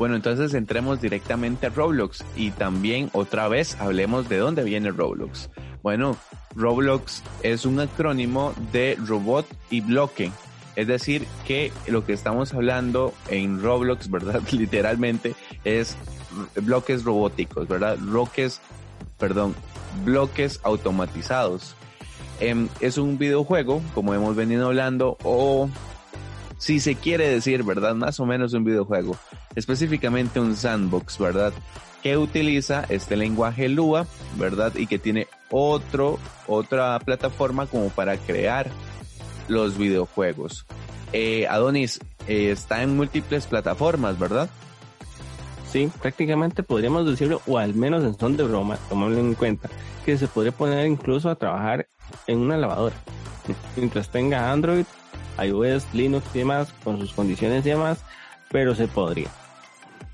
Bueno, 0.00 0.16
entonces 0.16 0.54
entremos 0.54 1.02
directamente 1.02 1.66
a 1.66 1.68
Roblox 1.68 2.24
y 2.34 2.52
también 2.52 3.10
otra 3.12 3.48
vez 3.48 3.78
hablemos 3.78 4.30
de 4.30 4.38
dónde 4.38 4.64
viene 4.64 4.90
Roblox. 4.90 5.50
Bueno, 5.82 6.16
Roblox 6.54 7.22
es 7.42 7.66
un 7.66 7.80
acrónimo 7.80 8.54
de 8.72 8.96
robot 9.06 9.46
y 9.68 9.82
bloque. 9.82 10.32
Es 10.74 10.86
decir, 10.86 11.26
que 11.46 11.70
lo 11.86 12.06
que 12.06 12.14
estamos 12.14 12.54
hablando 12.54 13.12
en 13.28 13.62
Roblox, 13.62 14.08
¿verdad? 14.10 14.40
Literalmente 14.52 15.34
es 15.64 15.98
bloques 16.62 17.04
robóticos, 17.04 17.68
¿verdad? 17.68 17.98
Bloques, 18.00 18.62
perdón, 19.18 19.54
bloques 20.06 20.60
automatizados. 20.62 21.74
Em, 22.40 22.68
es 22.80 22.96
un 22.96 23.18
videojuego, 23.18 23.82
como 23.94 24.14
hemos 24.14 24.34
venido 24.34 24.68
hablando, 24.68 25.18
o 25.24 25.68
si 26.56 26.80
se 26.80 26.94
quiere 26.94 27.28
decir, 27.28 27.64
¿verdad? 27.64 27.94
Más 27.94 28.18
o 28.18 28.24
menos 28.24 28.54
un 28.54 28.64
videojuego, 28.64 29.18
específicamente 29.54 30.40
un 30.40 30.56
sandbox, 30.56 31.18
¿verdad? 31.18 31.52
Que 32.02 32.16
utiliza 32.16 32.84
este 32.88 33.16
lenguaje 33.16 33.68
Lua, 33.68 34.06
¿verdad? 34.36 34.74
Y 34.76 34.86
que 34.86 34.98
tiene 34.98 35.28
otro, 35.50 36.18
otra 36.46 36.98
plataforma 37.00 37.66
como 37.66 37.90
para 37.90 38.16
crear 38.16 38.70
los 39.48 39.76
videojuegos. 39.76 40.66
Eh, 41.12 41.46
Adonis 41.48 42.00
eh, 42.28 42.50
está 42.50 42.82
en 42.82 42.96
múltiples 42.96 43.46
plataformas, 43.46 44.18
¿verdad? 44.18 44.48
Sí, 45.70 45.90
prácticamente 46.00 46.62
podríamos 46.62 47.06
decirlo, 47.06 47.42
o 47.46 47.58
al 47.58 47.74
menos 47.74 48.02
en 48.02 48.18
son 48.18 48.36
de 48.36 48.44
broma, 48.44 48.76
tomarlo 48.88 49.18
en 49.18 49.34
cuenta, 49.34 49.68
que 50.04 50.18
se 50.18 50.26
podría 50.26 50.52
poner 50.52 50.86
incluso 50.86 51.30
a 51.30 51.36
trabajar 51.36 51.88
en 52.26 52.38
una 52.38 52.56
lavadora. 52.56 52.96
Mientras 53.76 54.10
tenga 54.10 54.50
Android 54.50 54.84
iOS, 55.42 55.86
Linux 55.92 56.26
y 56.34 56.38
demás, 56.40 56.72
con 56.84 56.98
sus 56.98 57.12
condiciones 57.12 57.64
y 57.64 57.70
demás, 57.70 58.04
pero 58.50 58.74
se 58.74 58.88
podría. 58.88 59.28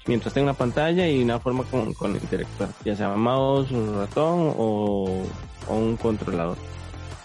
Mientras 0.06 0.32
tenga 0.32 0.50
una 0.50 0.58
pantalla 0.58 1.08
y 1.08 1.22
una 1.22 1.40
forma 1.40 1.64
con, 1.64 1.92
con 1.94 2.12
interactuar, 2.12 2.70
ya 2.84 2.94
sea 2.94 3.08
mouse, 3.10 3.72
un 3.72 3.96
ratón 3.96 4.54
o, 4.56 5.22
un 5.68 5.96
controlador. 5.96 6.56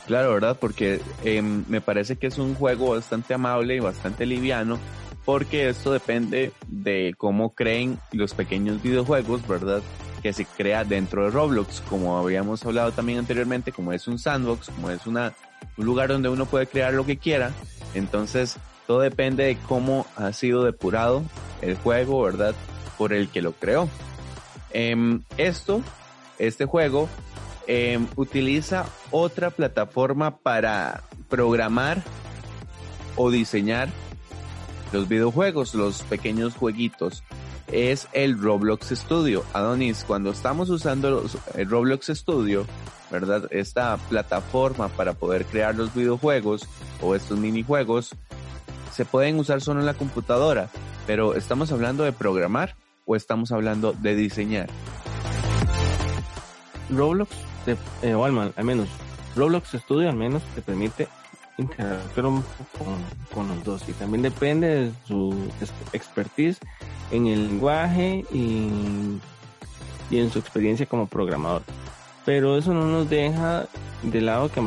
Claro, 0.07 0.33
¿verdad? 0.33 0.57
Porque 0.59 0.99
em, 1.23 1.63
me 1.67 1.79
parece 1.79 2.15
que 2.15 2.27
es 2.27 2.39
un 2.39 2.55
juego 2.55 2.89
bastante 2.89 3.35
amable 3.35 3.75
y 3.75 3.79
bastante 3.79 4.25
liviano, 4.25 4.79
porque 5.25 5.69
esto 5.69 5.91
depende 5.93 6.53
de 6.67 7.13
cómo 7.15 7.53
creen 7.53 7.99
los 8.11 8.33
pequeños 8.33 8.81
videojuegos, 8.81 9.47
¿verdad? 9.47 9.83
Que 10.23 10.33
se 10.33 10.45
crea 10.45 10.83
dentro 10.83 11.25
de 11.25 11.29
Roblox, 11.29 11.81
como 11.81 12.17
habíamos 12.17 12.65
hablado 12.65 12.91
también 12.91 13.19
anteriormente, 13.19 13.71
como 13.71 13.93
es 13.93 14.07
un 14.07 14.17
sandbox, 14.17 14.69
como 14.69 14.89
es 14.89 15.05
una, 15.05 15.33
un 15.77 15.85
lugar 15.85 16.09
donde 16.09 16.29
uno 16.29 16.47
puede 16.47 16.65
crear 16.65 16.93
lo 16.93 17.05
que 17.05 17.17
quiera. 17.17 17.53
Entonces, 17.93 18.57
todo 18.87 18.99
depende 19.01 19.45
de 19.45 19.57
cómo 19.57 20.05
ha 20.15 20.33
sido 20.33 20.63
depurado 20.63 21.23
el 21.61 21.77
juego, 21.77 22.23
¿verdad? 22.23 22.55
Por 22.97 23.13
el 23.13 23.29
que 23.29 23.41
lo 23.41 23.53
creó. 23.53 23.89
Em, 24.71 25.21
esto, 25.37 25.81
este 26.39 26.65
juego, 26.65 27.09
em, 27.67 28.07
utiliza 28.15 28.85
otra 29.11 29.49
plataforma 29.49 30.37
para 30.37 31.03
programar 31.29 32.01
o 33.15 33.29
diseñar 33.29 33.89
los 34.91 35.07
videojuegos, 35.07 35.73
los 35.75 36.03
pequeños 36.03 36.55
jueguitos. 36.55 37.23
Es 37.71 38.07
el 38.11 38.37
Roblox 38.37 38.89
Studio. 38.89 39.45
Adonis, 39.53 40.03
cuando 40.03 40.31
estamos 40.31 40.69
usando 40.69 41.23
el 41.55 41.69
Roblox 41.69 42.07
Studio, 42.07 42.65
¿verdad? 43.09 43.47
Esta 43.51 43.97
plataforma 44.09 44.89
para 44.89 45.13
poder 45.13 45.45
crear 45.45 45.75
los 45.75 45.93
videojuegos 45.93 46.67
o 47.01 47.15
estos 47.15 47.37
minijuegos 47.37 48.15
se 48.93 49.05
pueden 49.05 49.39
usar 49.39 49.61
solo 49.61 49.79
en 49.79 49.85
la 49.85 49.93
computadora, 49.93 50.69
pero 51.07 51.35
¿estamos 51.35 51.71
hablando 51.71 52.03
de 52.03 52.11
programar 52.11 52.75
o 53.05 53.15
estamos 53.15 53.51
hablando 53.51 53.93
de 53.93 54.15
diseñar? 54.15 54.69
Roblox, 56.89 57.31
eh, 58.01 58.13
o 58.13 58.25
al, 58.25 58.53
menos, 58.63 58.89
Roblox 59.35 59.71
Studio 59.71 60.09
al 60.09 60.15
menos 60.15 60.43
te 60.55 60.61
permite 60.61 61.07
interactuar 61.57 62.25
con, 62.25 62.43
con, 63.33 63.47
los 63.47 63.63
dos 63.63 63.83
y 63.87 63.93
también 63.93 64.23
depende 64.23 64.67
de 64.67 64.91
su 65.05 65.49
expertise 65.93 66.59
en 67.11 67.27
el 67.27 67.47
lenguaje 67.47 68.25
y, 68.31 68.69
y 70.09 70.19
en 70.19 70.31
su 70.31 70.39
experiencia 70.39 70.85
como 70.85 71.07
programador 71.07 71.61
pero 72.25 72.57
eso 72.57 72.73
no 72.73 72.85
nos 72.85 73.09
deja 73.09 73.65
de 74.03 74.21
lado 74.21 74.49
que 74.49 74.61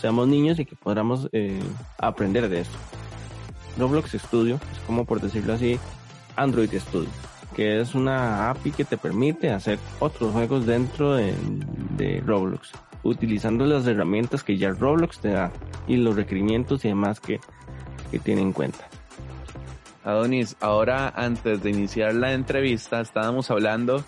seamos 0.00 0.28
niños 0.28 0.58
y 0.58 0.64
que 0.64 0.76
podamos 0.76 1.28
eh, 1.32 1.60
aprender 1.98 2.48
de 2.48 2.60
esto. 2.60 2.76
Roblox 3.78 4.12
Studio 4.12 4.60
es 4.72 4.78
como 4.86 5.04
por 5.04 5.20
decirlo 5.20 5.54
así, 5.54 5.78
Android 6.36 6.72
Studio, 6.74 7.10
que 7.54 7.80
es 7.80 7.94
una 7.94 8.50
API 8.50 8.72
que 8.72 8.84
te 8.84 8.96
permite 8.96 9.50
hacer 9.50 9.78
otros 10.00 10.32
juegos 10.32 10.66
dentro 10.66 11.14
de, 11.14 12.22
Roblox, 12.24 12.72
utilizando 13.02 13.64
las 13.66 13.86
herramientas 13.86 14.42
que 14.42 14.56
ya 14.56 14.70
Roblox 14.70 15.20
te 15.20 15.30
da 15.30 15.52
y 15.86 15.96
los 15.96 16.16
requerimientos 16.16 16.84
y 16.84 16.88
demás 16.88 17.20
que, 17.20 17.40
que 18.10 18.18
tiene 18.18 18.42
en 18.42 18.52
cuenta. 18.52 18.88
Adonis, 20.04 20.56
ahora 20.60 21.12
antes 21.14 21.62
de 21.62 21.70
iniciar 21.70 22.14
la 22.14 22.32
entrevista 22.32 23.00
estábamos 23.00 23.50
hablando, 23.50 24.04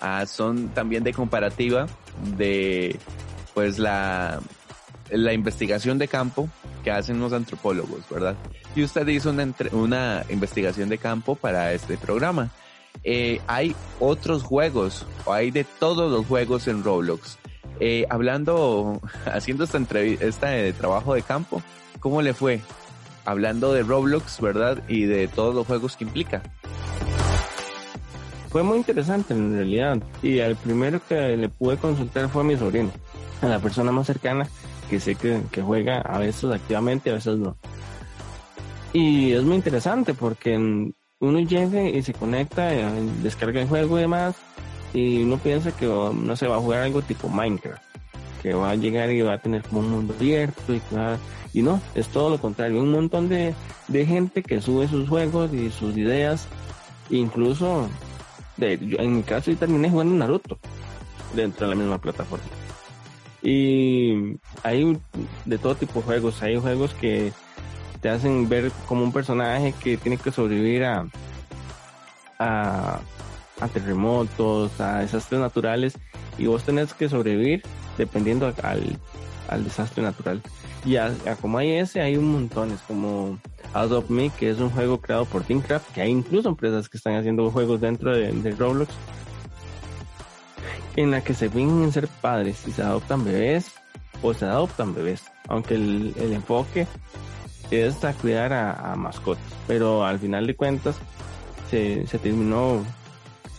ah, 0.00 0.26
son 0.26 0.68
también 0.68 1.04
de 1.04 1.12
comparativa 1.12 1.86
de 2.36 2.98
pues 3.54 3.78
la, 3.78 4.40
la 5.10 5.32
investigación 5.32 5.98
de 5.98 6.08
campo 6.08 6.48
que 6.84 6.90
hacen 6.90 7.18
los 7.18 7.32
antropólogos, 7.32 8.08
¿verdad? 8.10 8.36
Y 8.76 8.84
usted 8.84 9.08
hizo 9.08 9.34
una, 9.72 10.24
investigación 10.28 10.88
de 10.88 10.98
campo 10.98 11.34
para 11.34 11.72
este 11.72 11.96
programa. 11.96 12.50
Eh, 13.02 13.40
hay 13.46 13.74
otros 13.98 14.42
juegos, 14.42 15.06
o 15.24 15.32
hay 15.32 15.50
de 15.50 15.64
todos 15.64 16.12
los 16.12 16.26
juegos 16.26 16.68
en 16.68 16.84
Roblox. 16.84 17.38
Eh, 17.80 18.06
hablando, 18.10 19.00
haciendo 19.26 19.64
esta 19.64 19.78
entrevista 19.78 20.50
de 20.50 20.72
trabajo 20.72 21.14
de 21.14 21.22
campo, 21.22 21.62
¿cómo 21.98 22.22
le 22.22 22.34
fue? 22.34 22.60
Hablando 23.24 23.72
de 23.72 23.82
Roblox, 23.82 24.40
¿verdad? 24.40 24.82
Y 24.86 25.04
de 25.06 25.26
todos 25.26 25.54
los 25.54 25.66
juegos 25.66 25.96
que 25.96 26.04
implica 26.04 26.42
fue 28.54 28.62
muy 28.62 28.76
interesante 28.76 29.34
en 29.34 29.52
realidad. 29.52 29.98
Y 30.22 30.38
al 30.38 30.54
primero 30.54 31.00
que 31.08 31.36
le 31.36 31.48
pude 31.48 31.76
consultar 31.76 32.28
fue 32.28 32.42
a 32.42 32.44
mi 32.44 32.56
sobrino, 32.56 32.92
a 33.42 33.48
la 33.48 33.58
persona 33.58 33.90
más 33.90 34.06
cercana 34.06 34.46
que 34.88 35.00
sé 35.00 35.14
que, 35.14 35.40
juega 35.62 36.00
a 36.00 36.18
veces 36.18 36.50
activamente, 36.50 37.10
a 37.10 37.14
veces 37.14 37.38
no. 37.38 37.56
Y 38.92 39.32
es 39.32 39.42
muy 39.42 39.56
interesante 39.56 40.14
porque 40.14 40.56
uno 40.56 41.40
llega 41.40 41.82
y 41.82 42.02
se 42.02 42.12
conecta, 42.12 42.74
eh, 42.74 42.86
descarga 43.22 43.60
el 43.62 43.68
juego 43.68 43.98
y 43.98 44.02
demás, 44.02 44.36
y 44.92 45.22
uno 45.22 45.38
piensa 45.38 45.72
que 45.76 45.88
oh, 45.88 46.12
no 46.12 46.36
se 46.36 46.46
va 46.46 46.56
a 46.56 46.60
jugar 46.60 46.82
algo 46.82 47.02
tipo 47.02 47.28
Minecraft, 47.28 47.82
que 48.42 48.54
va 48.54 48.70
a 48.70 48.76
llegar 48.76 49.10
y 49.10 49.22
va 49.22 49.34
a 49.34 49.38
tener 49.38 49.62
como 49.62 49.80
un 49.80 49.90
mundo 49.90 50.14
abierto 50.14 50.74
y 50.74 50.80
y 51.52 51.62
no, 51.62 51.80
es 51.94 52.08
todo 52.08 52.30
lo 52.30 52.38
contrario, 52.38 52.82
un 52.82 52.90
montón 52.90 53.28
de, 53.28 53.54
de 53.86 54.06
gente 54.06 54.42
que 54.42 54.60
sube 54.60 54.88
sus 54.88 55.08
juegos 55.08 55.52
y 55.54 55.70
sus 55.70 55.96
ideas, 55.96 56.48
incluso 57.10 57.88
en 58.58 59.16
mi 59.16 59.22
caso 59.22 59.50
yo 59.50 59.56
terminé 59.56 59.90
jugando 59.90 60.14
Naruto 60.14 60.58
dentro 61.34 61.68
de 61.68 61.74
la 61.74 61.80
misma 61.80 61.98
plataforma. 61.98 62.44
Y 63.44 64.38
hay 64.62 64.98
de 65.44 65.58
todo 65.58 65.74
tipo 65.74 66.00
de 66.00 66.06
juegos. 66.06 66.42
Hay 66.42 66.56
juegos 66.56 66.94
que 66.94 67.30
te 68.00 68.08
hacen 68.08 68.48
ver 68.48 68.72
como 68.88 69.04
un 69.04 69.12
personaje 69.12 69.74
que 69.82 69.98
tiene 69.98 70.16
que 70.16 70.32
sobrevivir 70.32 70.84
a, 70.84 71.06
terremotos, 73.72 74.80
a 74.80 75.00
desastres 75.00 75.40
naturales, 75.40 75.98
y 76.38 76.46
vos 76.46 76.64
tenés 76.64 76.94
que 76.94 77.08
sobrevivir 77.08 77.62
dependiendo 77.98 78.50
al, 78.62 79.62
desastre 79.62 80.02
natural. 80.02 80.40
Y 80.86 80.96
a, 80.96 81.14
como 81.40 81.58
hay 81.58 81.72
ese, 81.72 82.00
hay 82.00 82.16
un 82.16 82.32
montón, 82.32 82.72
es 82.72 82.80
como 82.80 83.38
Adopt 83.74 84.08
Me, 84.08 84.30
que 84.30 84.48
es 84.48 84.58
un 84.58 84.70
juego 84.70 85.02
creado 85.02 85.26
por 85.26 85.44
Teamcraft, 85.44 85.92
que 85.92 86.00
hay 86.00 86.10
incluso 86.10 86.48
empresas 86.48 86.88
que 86.88 86.96
están 86.96 87.16
haciendo 87.16 87.50
juegos 87.50 87.82
dentro 87.82 88.16
de, 88.16 88.32
de 88.32 88.50
Roblox, 88.52 88.94
en 90.96 91.10
la 91.10 91.22
que 91.22 91.34
se 91.34 91.48
ven 91.48 91.92
ser 91.92 92.08
padres 92.08 92.66
y 92.66 92.72
se 92.72 92.82
adoptan 92.82 93.24
bebés 93.24 93.72
o 94.22 94.32
se 94.32 94.44
adoptan 94.44 94.94
bebés, 94.94 95.24
aunque 95.48 95.74
el, 95.74 96.14
el 96.18 96.32
enfoque 96.32 96.86
es 97.70 98.04
a 98.04 98.12
cuidar 98.14 98.52
a, 98.52 98.94
mascotas, 98.96 99.44
pero 99.66 100.04
al 100.04 100.18
final 100.18 100.46
de 100.46 100.54
cuentas 100.54 100.96
se, 101.70 102.06
se 102.06 102.18
terminó 102.18 102.84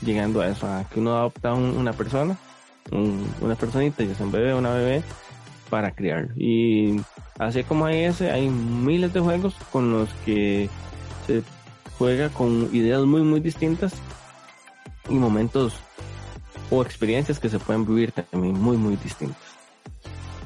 llegando 0.01 0.41
a 0.41 0.47
eso, 0.47 0.67
a 0.67 0.85
que 0.89 0.99
uno 0.99 1.17
adopta 1.17 1.53
una 1.53 1.93
persona, 1.93 2.37
una 3.41 3.55
personita, 3.55 4.03
ya 4.03 4.15
sea 4.15 4.25
un 4.25 4.31
bebé 4.31 4.53
una 4.53 4.73
bebé, 4.73 5.03
para 5.69 5.91
criar. 5.91 6.29
Y 6.37 7.01
así 7.39 7.63
como 7.63 7.85
hay 7.85 8.03
ese, 8.05 8.31
hay 8.31 8.49
miles 8.49 9.13
de 9.13 9.19
juegos 9.19 9.55
con 9.71 9.91
los 9.91 10.09
que 10.25 10.69
se 11.25 11.43
juega 11.97 12.29
con 12.29 12.69
ideas 12.73 13.03
muy, 13.03 13.21
muy 13.21 13.39
distintas 13.39 13.93
y 15.09 15.15
momentos 15.15 15.73
o 16.69 16.81
experiencias 16.81 17.39
que 17.39 17.49
se 17.49 17.59
pueden 17.59 17.85
vivir 17.85 18.11
también 18.11 18.59
muy, 18.59 18.77
muy 18.77 18.95
distintas. 18.95 19.37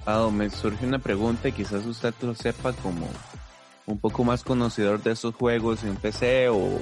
Ah, 0.05 0.29
me 0.31 0.49
surge 0.49 0.85
una 0.85 0.99
pregunta 0.99 1.49
y 1.49 1.51
quizás 1.51 1.85
usted 1.85 2.13
lo 2.21 2.35
sepa 2.35 2.73
como 2.73 3.07
un 3.85 3.99
poco 3.99 4.23
más 4.23 4.43
conocedor 4.43 5.01
de 5.01 5.11
esos 5.11 5.35
juegos 5.35 5.83
en 5.83 5.95
PC 5.95 6.49
o 6.49 6.79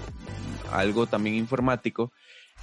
algo 0.72 1.08
también 1.08 1.36
informático. 1.36 2.12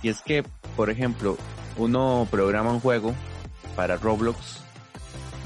Y 0.03 0.09
es 0.09 0.21
que, 0.21 0.45
por 0.77 0.91
ejemplo, 0.91 1.37
uno 1.77 2.27
programa 2.31 2.73
un 2.73 2.81
juego 2.81 3.15
para 3.77 3.97
Roblox. 3.97 4.61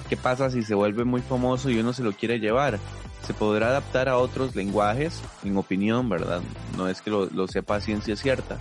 ¿Qué 0.09 0.17
pasa 0.17 0.51
si 0.51 0.63
se 0.63 0.75
vuelve 0.75 1.05
muy 1.05 1.21
famoso 1.21 1.71
y 1.71 1.79
uno 1.79 1.93
se 1.93 2.03
lo 2.03 2.13
quiere 2.13 2.41
llevar? 2.41 2.79
Se 3.27 3.35
podrá 3.35 3.69
adaptar 3.69 4.09
a 4.09 4.17
otros 4.17 4.57
lenguajes, 4.57 5.21
en 5.45 5.57
opinión, 5.57 6.09
¿verdad? 6.09 6.41
No 6.77 6.89
es 6.89 7.03
que 7.03 7.11
lo, 7.11 7.49
sepa 7.49 7.81
ciencia 7.81 8.17
cierta 8.17 8.59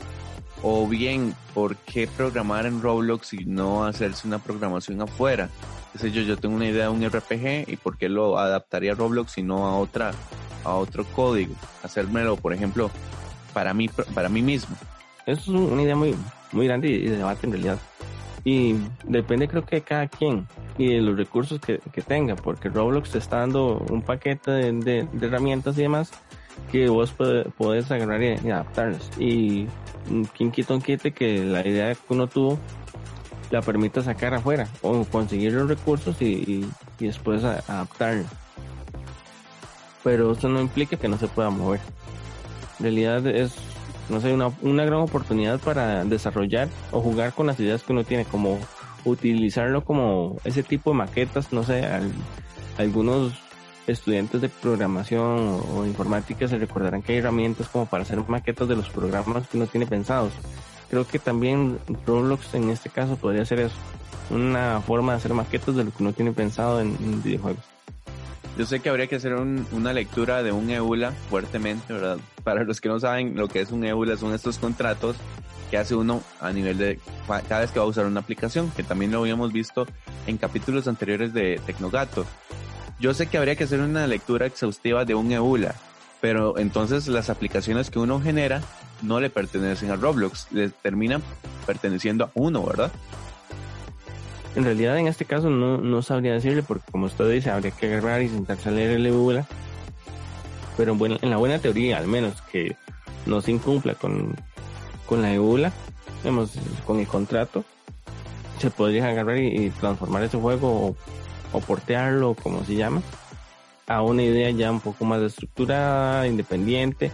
o 0.64 0.88
bien, 0.88 1.36
¿por 1.54 1.76
qué 1.76 2.08
programar 2.08 2.66
en 2.66 2.82
Roblox 2.82 3.34
y 3.34 3.46
no 3.46 3.86
hacerse 3.86 4.28
una 4.28 4.40
programación 4.40 5.02
afuera? 5.02 5.50
Qué 6.00 6.12
yo, 6.12 6.22
yo 6.22 6.38
tengo 6.38 6.56
una 6.56 6.68
idea 6.68 6.86
de 6.86 6.90
un 6.90 7.04
RPG 7.04 7.70
y 7.70 7.76
¿por 7.78 7.98
qué 7.98 8.10
lo 8.10 8.38
adaptaría 8.38 8.94
Roblox 8.94 9.38
y 9.38 9.44
no 9.44 9.68
a 9.68 9.78
otra, 9.78 10.12
a 10.64 10.76
otro 10.76 11.06
código? 11.06 11.54
Hacérmelo, 11.84 12.38
por 12.38 12.54
ejemplo, 12.54 12.90
para 13.54 13.74
mí, 13.74 13.90
para 14.14 14.30
mí 14.30 14.42
mismo. 14.42 14.76
Eso 15.26 15.42
es 15.42 15.48
una 15.48 15.82
idea 15.82 15.96
muy, 15.96 16.16
muy 16.52 16.68
grande 16.68 16.90
y 16.90 17.08
de 17.08 17.18
debate 17.18 17.46
en 17.46 17.54
realidad. 17.54 17.80
Y 18.44 18.76
depende 19.04 19.48
creo 19.48 19.66
que 19.66 19.78
de 19.78 19.82
cada 19.82 20.08
quien 20.08 20.48
y 20.78 20.94
de 20.94 21.02
los 21.02 21.18
recursos 21.18 21.60
que, 21.60 21.80
que 21.92 22.02
tenga, 22.02 22.36
porque 22.36 22.70
Roblox 22.70 23.12
te 23.12 23.18
está 23.18 23.40
dando 23.40 23.86
un 23.90 24.02
paquete 24.02 24.52
de, 24.52 25.08
de 25.12 25.28
herramientas 25.28 25.78
y 25.78 25.82
demás 25.82 26.12
que 26.72 26.90
vos 26.90 27.14
podés 27.58 27.92
agarrar 27.92 28.22
y, 28.22 28.50
adaptarlas. 28.50 29.10
Y 29.18 29.68
quien 30.36 30.52
quita 30.52 30.74
un 30.74 30.82
quite 30.82 31.12
que 31.12 31.44
la 31.44 31.66
idea 31.66 31.94
que 31.94 32.02
uno 32.10 32.28
tuvo 32.28 32.58
la 33.52 33.62
permita 33.62 34.02
sacar 34.02 34.34
afuera 34.34 34.68
o 34.82 35.06
conseguir 35.06 35.54
los 35.54 35.70
recursos 35.70 36.22
y, 36.22 36.66
y, 37.00 37.06
después 37.06 37.44
adaptarlo. 37.44 38.26
Pero 40.04 40.32
eso 40.32 40.50
no 40.50 40.62
implica 40.62 40.98
que 40.98 41.08
no 41.08 41.18
se 41.18 41.28
pueda 41.28 41.50
mover. 41.50 41.80
En 42.80 42.84
realidad 42.84 43.26
es, 43.28 43.56
no 44.10 44.22
sé, 44.22 44.34
una, 44.34 44.52
una 44.62 44.86
gran 44.86 45.00
oportunidad 45.00 45.60
para 45.60 46.06
desarrollar 46.06 46.70
o 46.92 47.02
jugar 47.02 47.34
con 47.34 47.48
las 47.48 47.60
ideas 47.60 47.84
que 47.84 47.94
uno 47.94 48.04
tiene, 48.04 48.26
como 48.26 48.60
utilizarlo 49.06 49.84
como 49.84 50.38
ese 50.44 50.64
tipo 50.64 50.92
de 50.92 50.98
maquetas, 50.98 51.52
no 51.54 51.64
sé, 51.64 51.88
algunos 52.78 53.34
estudiantes 53.88 54.42
de 54.42 54.50
programación 54.50 55.62
o, 55.74 55.86
informática 55.86 56.48
se 56.48 56.58
recordarán 56.58 57.02
que 57.02 57.14
hay 57.14 57.20
herramientas 57.20 57.70
como 57.70 57.86
para 57.86 58.04
hacer 58.04 58.20
maquetas 58.28 58.68
de 58.68 58.76
los 58.76 58.90
programas 58.90 59.48
que 59.48 59.58
uno 59.58 59.68
tiene 59.68 59.86
pensados. 59.86 60.34
Creo 60.90 61.08
que 61.08 61.20
también 61.20 61.80
Roblox 62.06 62.54
en 62.54 62.70
este 62.70 62.90
caso 62.90 63.16
podría 63.18 63.46
ser 63.46 63.70
una 64.30 64.82
forma 64.82 65.14
de 65.14 65.18
hacer 65.18 65.34
maquetas 65.34 65.76
de 65.76 65.84
lo 65.84 65.92
que 65.92 66.04
uno 66.04 66.14
tiene 66.14 66.32
pensado 66.32 66.82
en, 66.82 67.24
videojuegos. 67.24 67.64
Yo 68.58 68.66
sé 68.66 68.80
que 68.80 68.90
habría 68.90 69.08
que 69.08 69.18
hacer 69.18 69.36
una 69.36 69.94
lectura 69.94 70.42
de 70.42 70.52
un 70.52 70.70
EULA 70.70 71.12
fuertemente, 71.30 71.94
¿verdad? 71.94 72.18
Para 72.44 72.64
los 72.64 72.82
que 72.82 72.90
no 72.90 73.00
saben 73.00 73.36
lo 73.36 73.48
que 73.48 73.62
es 73.62 73.72
un 73.72 73.86
EULA, 73.86 74.18
son 74.18 74.34
estos 74.34 74.58
contratos 74.58 75.16
que 75.70 75.78
hace 75.78 75.96
uno 75.96 76.22
a 76.40 76.52
nivel 76.52 76.78
de 76.78 77.00
cada 77.28 77.62
vez 77.62 77.72
que 77.72 77.80
va 77.80 77.86
a 77.86 77.90
usar 77.90 78.06
una 78.06 78.22
aplicación, 78.22 78.72
que 78.72 78.84
también 78.84 79.12
lo 79.12 79.20
habíamos 79.20 79.54
visto 79.54 79.86
en 80.26 80.38
capítulos 80.38 80.88
anteriores 80.88 81.34
de 81.34 81.62
Tecnogato. 81.66 82.26
Yo 83.00 83.14
sé 83.14 83.28
que 83.28 83.38
habría 83.38 83.56
que 83.56 83.66
hacer 83.66 83.80
una 83.80 84.08
lectura 84.08 84.48
exhaustiva 84.48 85.06
de 85.06 85.14
un 85.14 85.32
EULA, 85.32 85.76
pero 86.20 86.58
entonces 86.58 87.08
las 87.08 87.30
aplicaciones 87.30 87.92
que 87.92 88.00
uno 88.00 88.20
genera 88.20 88.62
no 89.04 89.20
le 89.20 89.30
pertenecen 89.30 89.92
a 89.92 89.96
Roblox, 89.96 90.52
le 90.52 90.70
terminan 90.70 91.22
perteneciendo 91.68 92.26
a 92.26 92.32
uno, 92.34 92.64
¿verdad? 92.64 92.92
En 94.56 94.64
realidad 94.64 94.98
en 94.98 95.08
este 95.08 95.26
caso 95.26 95.52
no, 95.52 95.78
no 95.78 96.02
sabría 96.02 96.34
decirle 96.34 96.64
porque 96.64 96.92
como 96.92 97.06
usted 97.06 97.30
dice 97.30 97.52
habría 97.52 97.70
que 97.70 97.86
agarrar 97.86 98.24
y 98.24 98.30
sentarse 98.30 98.70
a 98.70 98.72
leer 98.72 98.92
el 98.92 99.06
EULA, 99.06 99.46
pero 100.76 100.96
bueno, 100.96 101.18
en 101.22 101.30
la 101.30 101.38
buena 101.38 101.60
teoría 101.60 102.00
al 102.00 102.08
menos 102.08 102.42
que 102.52 102.76
no 103.28 103.42
se 103.42 103.52
incumpla 103.52 103.94
con, 103.94 104.36
con 105.06 105.22
la 105.22 105.32
EULA, 105.32 105.72
digamos, 106.24 106.54
con 106.88 107.00
el 107.00 107.06
contrato, 107.06 107.64
se 108.58 108.72
podría 108.72 109.08
agarrar 109.08 109.38
y, 109.38 109.66
y 109.66 109.70
transformar 109.70 110.24
ese 110.24 110.40
juego 110.40 110.88
o 110.88 110.96
portearlo, 111.60 112.36
como 112.36 112.64
se 112.64 112.76
llama, 112.76 113.02
a 113.88 114.02
una 114.02 114.24
idea 114.24 114.50
ya 114.52 114.72
un 114.72 114.82
poco 114.82 115.06
más 115.06 115.22
estructurada, 115.22 116.28
independiente, 116.28 117.12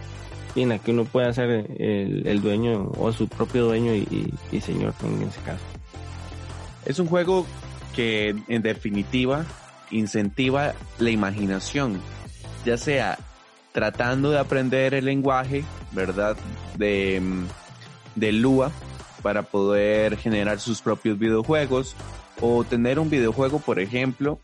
y 0.54 0.62
en 0.62 0.70
la 0.70 0.78
que 0.78 0.92
uno 0.92 1.04
pueda 1.04 1.32
ser 1.32 1.66
el, 1.78 2.40
dueño 2.40 2.92
o 2.98 3.12
su 3.12 3.28
propio 3.28 3.64
dueño 3.64 3.94
y, 3.94 4.60
señor 4.60 4.94
en 5.02 5.28
ese 5.28 5.40
caso. 5.40 5.64
Es 6.84 6.98
un 6.98 7.06
juego 7.06 7.46
que 7.94 8.34
en 8.48 8.62
definitiva 8.62 9.44
incentiva 9.90 10.74
la 10.98 11.10
imaginación, 11.10 12.00
ya 12.64 12.76
sea 12.76 13.18
tratando 13.72 14.30
de 14.30 14.38
aprender 14.38 14.94
el 14.94 15.06
lenguaje, 15.06 15.64
¿verdad? 15.92 16.36
De, 16.76 17.20
de 18.14 18.32
Lua 18.32 18.70
para 19.22 19.42
poder 19.42 20.16
generar 20.16 20.60
sus 20.60 20.80
propios 20.80 21.18
videojuegos 21.18 21.96
o 22.46 22.62
tener 22.62 22.98
un 22.98 23.08
videojuego, 23.08 23.58
por 23.58 23.78
ejemplo, 23.80 24.38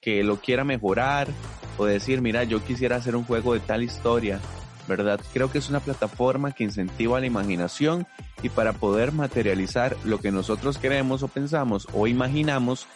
que 0.00 0.24
lo 0.24 0.40
quiera 0.40 0.64
mejorar 0.64 1.28
o 1.76 1.84
decir, 1.84 2.20
mira, 2.20 2.42
yo 2.42 2.64
quisiera 2.64 2.96
hacer 2.96 3.14
un 3.14 3.22
juego 3.22 3.54
de 3.54 3.60
tal 3.60 3.84
historia, 3.84 4.40
¿verdad? 4.88 5.20
Creo 5.32 5.48
que 5.48 5.58
es 5.58 5.68
una 5.68 5.78
plataforma 5.78 6.50
que 6.50 6.64
incentiva 6.64 7.20
la 7.20 7.26
imaginación 7.26 8.08
y 8.42 8.48
para 8.48 8.72
poder 8.72 9.12
materializar 9.12 9.96
lo 10.04 10.18
que 10.18 10.32
nosotros 10.32 10.78
queremos 10.78 11.22
o 11.22 11.28
pensamos 11.28 11.86
o 11.92 12.08
imaginamos 12.08 12.88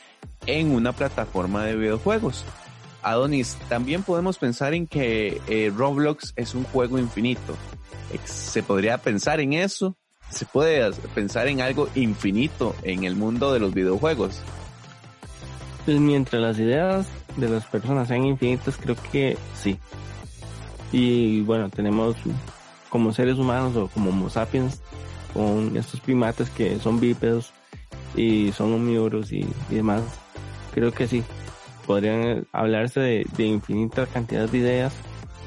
en 0.46 0.72
una 0.72 0.92
plataforma 0.92 1.64
de 1.64 1.76
videojuegos. 1.76 2.44
Adonis, 3.02 3.57
también 3.68 4.02
podemos 4.02 4.38
pensar 4.38 4.74
en 4.74 4.88
que 4.88 5.40
eh, 5.46 5.72
Roblox 5.74 6.33
es 6.35 6.55
un 6.55 6.64
juego 6.64 6.98
infinito. 6.98 7.57
¿Se 8.24 8.64
podría 8.64 8.98
pensar 8.98 9.38
en 9.38 9.52
eso? 9.52 9.96
Se 10.33 10.47
puede 10.47 10.90
pensar 11.14 11.47
en 11.47 11.61
algo 11.61 11.88
infinito 11.95 12.75
en 12.83 13.05
el 13.05 13.16
mundo 13.16 13.53
de 13.53 13.61
los 13.61 13.75
videojuegos. 13.75 14.40
Pues 15.85 15.99
mientras 15.99 16.40
las 16.40 16.59
ideas 16.59 17.07
de 17.37 17.49
las 17.49 17.64
personas 17.66 18.09
sean 18.09 18.25
infinitas, 18.25 18.77
creo 18.77 18.97
que 19.11 19.37
sí. 19.55 19.79
Y 20.92 21.40
bueno, 21.42 21.71
tenemos 21.71 22.16
como 22.88 23.12
seres 23.12 23.38
humanos 23.38 23.77
o 23.77 23.88
como 23.88 24.11
Homo 24.11 24.31
sapiens, 24.31 24.81
con 25.33 25.77
estos 25.77 26.01
primates 26.01 26.51
que 26.51 26.79
son 26.79 27.01
bípedos 27.01 27.53
y 28.14 28.53
son 28.53 28.75
omnívoros 28.75 29.33
y, 29.33 29.47
demás, 29.71 30.03
creo 30.75 30.92
que 30.92 31.09
sí. 31.09 31.25
Podrían 31.87 32.47
hablarse 32.53 33.01
de, 33.01 33.27
de 33.37 33.45
infinita 33.45 34.07
cantidad 34.07 34.49
de 34.49 34.59
ideas 34.59 34.95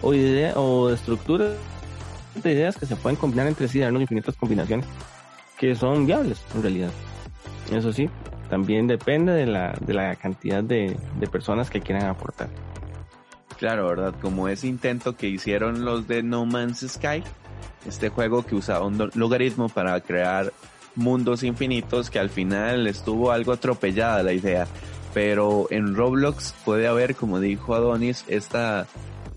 o, 0.01 0.13
idea, 0.13 0.53
o 0.55 0.89
de 0.89 0.95
estructuras 0.95 1.55
de 2.43 2.51
ideas 2.51 2.77
que 2.77 2.85
se 2.85 2.95
pueden 2.95 3.17
combinar 3.17 3.47
entre 3.47 3.67
sí, 3.67 3.79
darnos 3.79 4.01
infinitas 4.01 4.35
combinaciones 4.35 4.85
que 5.57 5.75
son 5.75 6.05
viables 6.05 6.41
en 6.53 6.61
realidad. 6.61 6.91
Eso 7.71 7.91
sí, 7.93 8.09
también 8.49 8.87
depende 8.87 9.31
de 9.31 9.45
la, 9.45 9.73
de 9.79 9.93
la 9.93 10.15
cantidad 10.15 10.63
de, 10.63 10.95
de 11.19 11.27
personas 11.27 11.69
que 11.69 11.81
quieran 11.81 12.07
aportar. 12.07 12.49
Claro, 13.57 13.87
¿verdad? 13.87 14.13
Como 14.21 14.47
ese 14.49 14.67
intento 14.67 15.15
que 15.15 15.27
hicieron 15.27 15.85
los 15.85 16.07
de 16.07 16.23
No 16.23 16.45
Man's 16.45 16.85
Sky, 16.87 17.23
este 17.87 18.09
juego 18.09 18.45
que 18.45 18.55
usaba 18.55 18.85
un 18.85 19.09
logaritmo 19.13 19.69
para 19.69 19.99
crear 20.01 20.51
mundos 20.95 21.43
infinitos 21.43 22.09
que 22.09 22.19
al 22.19 22.29
final 22.29 22.87
estuvo 22.87 23.31
algo 23.31 23.53
atropellada 23.53 24.23
la 24.23 24.33
idea. 24.33 24.67
Pero 25.13 25.67
en 25.69 25.95
Roblox 25.95 26.53
puede 26.65 26.87
haber, 26.87 27.15
como 27.15 27.39
dijo 27.39 27.73
Adonis, 27.73 28.25
esta 28.27 28.87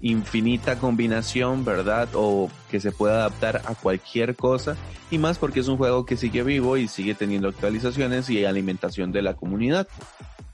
infinita 0.03 0.79
combinación, 0.79 1.65
¿verdad? 1.65 2.09
O 2.15 2.51
que 2.71 2.81
se 2.81 2.93
pueda 2.93 3.17
adaptar 3.17 3.63
a 3.65 3.75
cualquier 3.75 4.37
cosa. 4.37 4.77
Y 5.11 5.19
más 5.19 5.39
porque 5.39 5.61
es 5.61 5.69
un 5.69 5.77
juego 5.77 6.05
que 6.05 6.17
sigue 6.17 6.43
vivo 6.43 6.77
y 6.77 6.89
sigue 6.89 7.15
teniendo 7.15 7.49
actualizaciones 7.49 8.29
y 8.31 8.45
alimentación 8.45 9.13
de 9.13 9.23
la 9.23 9.35
comunidad. 9.35 9.89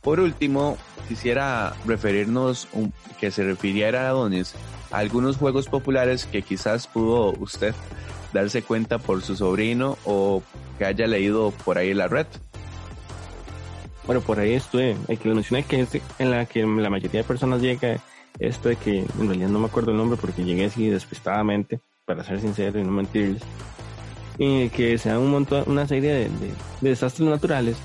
Por 0.00 0.20
último, 0.20 0.76
quisiera 1.08 1.74
referirnos, 1.86 2.68
que 3.18 3.30
se 3.30 3.42
refiriera 3.42 4.06
a 4.06 4.10
Adonis, 4.10 4.54
algunos 4.90 5.38
juegos 5.38 5.68
populares 5.68 6.26
que 6.26 6.42
quizás 6.42 6.86
pudo 6.86 7.32
usted 7.40 7.74
darse 8.32 8.62
cuenta 8.62 8.98
por 8.98 9.22
su 9.22 9.34
sobrino 9.36 9.96
o 10.04 10.42
que 10.78 10.84
haya 10.84 11.06
leído 11.06 11.52
por 11.64 11.78
ahí 11.78 11.90
en 11.90 11.98
la 11.98 12.08
red. 12.08 12.26
Bueno, 14.06 14.20
por 14.20 14.38
ahí 14.38 14.52
estuve, 14.52 14.96
hay 15.08 15.16
que 15.16 15.28
mencionar 15.30 15.64
que 15.64 15.80
es 15.80 15.88
en 16.18 16.30
la 16.30 16.44
que 16.44 16.62
la 16.66 16.90
mayoría 16.90 17.22
de 17.22 17.26
personas 17.26 17.62
llega 17.62 17.98
esto 18.38 18.68
de 18.68 18.76
que 18.76 18.98
en 19.00 19.26
realidad 19.26 19.48
no 19.48 19.60
me 19.60 19.66
acuerdo 19.66 19.90
el 19.90 19.96
nombre 19.96 20.18
porque 20.20 20.44
llegué 20.44 20.66
así 20.66 20.88
despistadamente, 20.88 21.80
para 22.04 22.24
ser 22.24 22.40
sincero 22.40 22.78
y 22.78 22.84
no 22.84 22.90
mentirles, 22.90 23.42
y 24.38 24.68
que 24.70 24.98
se 24.98 25.08
dan 25.08 25.18
un 25.18 25.30
montón, 25.30 25.64
una 25.66 25.86
serie 25.86 26.12
de, 26.12 26.30
desastres 26.80 27.28
naturales 27.28 27.76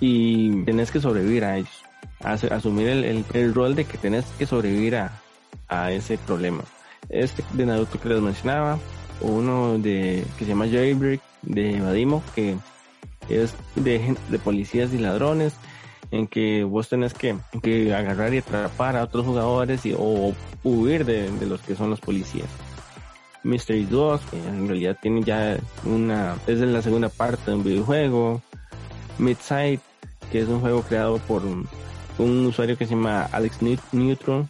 y 0.00 0.64
tenés 0.64 0.90
que 0.90 1.00
sobrevivir 1.00 1.44
a 1.44 1.58
ellos, 1.58 1.82
asumir 2.20 2.88
el, 2.88 3.24
el, 3.32 3.54
rol 3.54 3.74
de 3.74 3.84
que 3.84 3.98
tenés 3.98 4.24
que 4.38 4.46
sobrevivir 4.46 4.96
a, 4.96 5.12
a 5.68 5.92
ese 5.92 6.18
problema. 6.18 6.62
Este 7.08 7.44
de 7.52 7.66
Naruto 7.66 8.00
que 8.00 8.08
les 8.08 8.20
mencionaba, 8.20 8.78
uno 9.20 9.78
de 9.78 10.24
que 10.38 10.44
se 10.44 10.50
llama 10.50 10.68
Jailbreak 10.68 11.20
de 11.42 11.80
Vadimo, 11.80 12.22
que 12.34 12.56
es 13.28 13.54
de, 13.76 14.16
de 14.28 14.38
policías 14.38 14.92
y 14.92 14.98
ladrones, 14.98 15.54
en 16.12 16.26
que 16.28 16.62
vos 16.62 16.88
tenés 16.88 17.14
que, 17.14 17.36
que 17.62 17.92
agarrar 17.92 18.32
y 18.32 18.38
atrapar 18.38 18.96
a 18.96 19.02
otros 19.02 19.26
jugadores 19.26 19.84
y, 19.86 19.94
o 19.98 20.34
huir 20.62 21.04
de, 21.04 21.30
de 21.30 21.46
los 21.46 21.60
que 21.62 21.74
son 21.74 21.90
los 21.90 22.00
policías. 22.00 22.48
Mystery 23.44 23.86
2, 23.86 24.20
que 24.30 24.36
en 24.36 24.68
realidad 24.68 24.96
tiene 25.00 25.22
ya 25.22 25.56
una, 25.84 26.36
es 26.46 26.60
de 26.60 26.66
la 26.66 26.82
segunda 26.82 27.08
parte 27.08 27.50
de 27.50 27.56
un 27.56 27.64
videojuego. 27.64 28.42
Midside, 29.18 29.80
que 30.30 30.40
es 30.40 30.48
un 30.48 30.60
juego 30.60 30.82
creado 30.82 31.18
por 31.18 31.42
un, 31.44 31.66
usuario 32.18 32.76
que 32.76 32.86
se 32.86 32.94
llama 32.94 33.28
Alex 33.32 33.62
Neutron, 33.92 34.48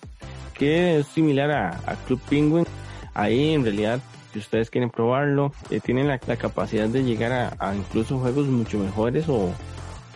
que 0.52 0.98
es 0.98 1.06
similar 1.06 1.50
a, 1.50 1.80
a 1.86 1.96
Club 2.06 2.20
Penguin. 2.28 2.66
Ahí 3.14 3.54
en 3.54 3.62
realidad, 3.62 4.00
si 4.32 4.40
ustedes 4.40 4.68
quieren 4.68 4.90
probarlo, 4.90 5.52
eh, 5.70 5.80
tienen 5.80 6.08
la, 6.08 6.20
la, 6.26 6.36
capacidad 6.36 6.88
de 6.88 7.02
llegar 7.02 7.32
a, 7.32 7.56
a 7.58 7.74
incluso 7.74 8.18
juegos 8.18 8.46
mucho 8.46 8.78
mejores 8.78 9.26
o, 9.28 9.52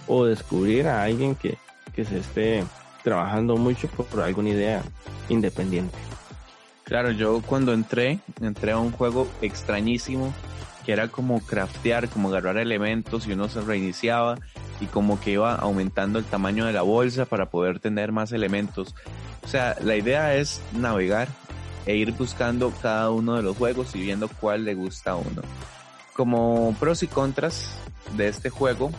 o 0.06 0.24
descubrir 0.24 0.86
a 0.86 1.02
alguien 1.02 1.34
que, 1.34 1.58
que 1.94 2.04
se 2.04 2.18
esté 2.18 2.64
trabajando 3.02 3.56
mucho 3.56 3.88
por, 3.88 4.20
alguna 4.20 4.50
idea 4.50 4.82
independiente. 5.28 5.96
Claro, 6.84 7.10
yo 7.12 7.40
cuando 7.42 7.72
entré, 7.72 8.18
entré 8.40 8.72
a 8.72 8.78
un 8.78 8.92
juego 8.92 9.28
extrañísimo 9.42 10.34
que 10.84 10.92
era 10.92 11.08
como 11.08 11.40
craftear, 11.40 12.08
como 12.08 12.28
agarrar 12.28 12.58
elementos 12.58 13.26
y 13.26 13.32
uno 13.32 13.48
se 13.48 13.60
reiniciaba 13.60 14.38
y 14.80 14.86
como 14.86 15.20
que 15.20 15.32
iba 15.32 15.54
aumentando 15.54 16.18
el 16.18 16.24
tamaño 16.24 16.64
de 16.64 16.72
la 16.72 16.82
bolsa 16.82 17.24
para 17.24 17.46
poder 17.46 17.80
tener 17.80 18.12
más 18.12 18.32
elementos. 18.32 18.94
O 19.44 19.48
sea, 19.48 19.76
la 19.80 19.96
idea 19.96 20.34
es 20.34 20.60
navegar 20.72 21.28
e 21.86 21.94
ir 21.96 22.12
buscando 22.12 22.72
cada 22.82 23.10
uno 23.10 23.36
de 23.36 23.42
los 23.42 23.56
juegos 23.56 23.94
y 23.94 24.00
viendo 24.00 24.28
cuál 24.28 24.64
le 24.64 24.74
gusta 24.74 25.12
a 25.12 25.16
uno. 25.16 25.42
Como 26.12 26.74
pros 26.80 27.04
y 27.04 27.06
contras 27.06 27.70
de 28.16 28.28
este 28.28 28.50
juego, 28.50 28.90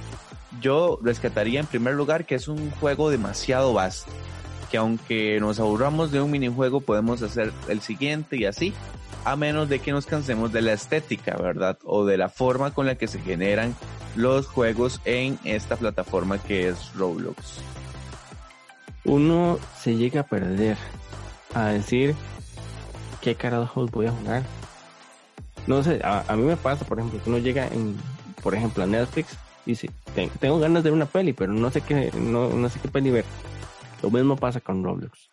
yo 0.62 1.00
rescataría 1.02 1.60
en 1.60 1.66
primer 1.66 1.94
lugar 1.94 2.26
que 2.26 2.36
es 2.36 2.48
un 2.48 2.72
juego 2.72 3.10
demasiado 3.10 3.74
vasto, 3.74 4.12
que 4.72 4.78
aunque 4.78 5.40
nos 5.40 5.60
aburramos 5.60 6.12
de 6.12 6.22
un 6.22 6.32
minijuego 6.32 6.82
podemos 6.82 7.22
hacer 7.22 7.52
el 7.68 7.82
siguiente 7.82 8.38
y 8.38 8.46
así, 8.46 8.74
a 9.26 9.36
menos 9.36 9.70
de 9.70 9.80
que 9.80 9.92
nos 9.92 10.06
cansemos 10.06 10.54
de 10.54 10.62
la 10.62 10.74
estética, 10.74 11.36
¿verdad? 11.36 11.78
O 11.84 12.06
de 12.06 12.18
la 12.18 12.30
forma 12.30 12.74
con 12.74 12.86
la 12.86 12.96
que 12.96 13.08
se 13.08 13.20
generan 13.20 13.76
los 14.16 14.48
juegos 14.48 15.02
en 15.06 15.38
esta 15.44 15.76
plataforma 15.76 16.38
que 16.38 16.70
es 16.70 16.94
Roblox. 16.96 17.62
Uno 19.06 19.60
se 19.80 19.96
llega 19.96 20.22
a 20.22 20.26
perder 20.26 20.78
a 21.54 21.68
decir 21.68 22.16
qué 23.22 23.36
carajos 23.36 23.92
voy 23.92 24.08
a 24.08 24.12
jugar. 24.12 24.44
No 25.66 25.84
sé, 25.84 26.00
a, 26.04 26.24
mí 26.36 26.44
me 26.44 26.58
pasa, 26.58 26.86
por 26.86 27.00
ejemplo, 27.00 27.22
que 27.22 27.30
uno 27.30 27.40
llega 27.40 27.68
en, 27.68 27.98
por 28.42 28.56
ejemplo, 28.56 28.84
a 28.84 28.88
Netflix 28.88 29.38
dice, 29.68 29.90
tengo 30.40 30.60
ganas 30.60 30.84
de 30.84 30.90
ver 30.90 30.96
una 30.96 31.06
peli, 31.06 31.34
pero 31.34 31.54
no 31.54 31.70
sé 31.70 31.82
qué, 31.82 32.12
no, 32.18 32.50
no 32.50 32.70
sé 32.70 32.80
qué 32.80 32.88
peli 32.88 33.12
ver. 33.12 33.26
Lo 34.02 34.10
mismo 34.10 34.36
pasa 34.38 34.62
con 34.62 34.84
Roblox. 34.84 35.30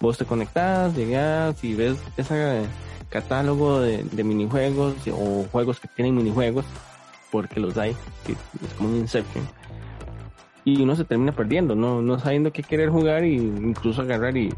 Vos 0.00 0.18
te 0.18 0.24
conectas, 0.24 0.94
llegas 0.94 1.62
y 1.64 1.74
ves 1.74 1.98
ese 2.16 2.62
catálogo 3.08 3.80
de, 3.80 4.04
minijuegos 4.22 4.94
o 5.08 5.46
juegos 5.50 5.80
que 5.80 5.88
tienen 5.88 6.14
minijuegos, 6.14 6.64
porque 7.30 7.58
los 7.58 7.76
hay, 7.76 7.96
es 8.28 8.74
como 8.74 8.90
un 8.90 8.96
Inception. 8.96 9.48
Y 10.64 10.82
uno 10.82 10.94
se 10.94 11.04
termina 11.04 11.32
perdiendo, 11.32 11.74
no, 11.74 12.02
no 12.02 12.18
sabiendo 12.18 12.52
qué 12.52 12.62
querer 12.62 12.90
jugar 12.90 13.24
y 13.24 13.36
incluso 13.36 14.02
agarrar 14.02 14.36
y 14.36 14.52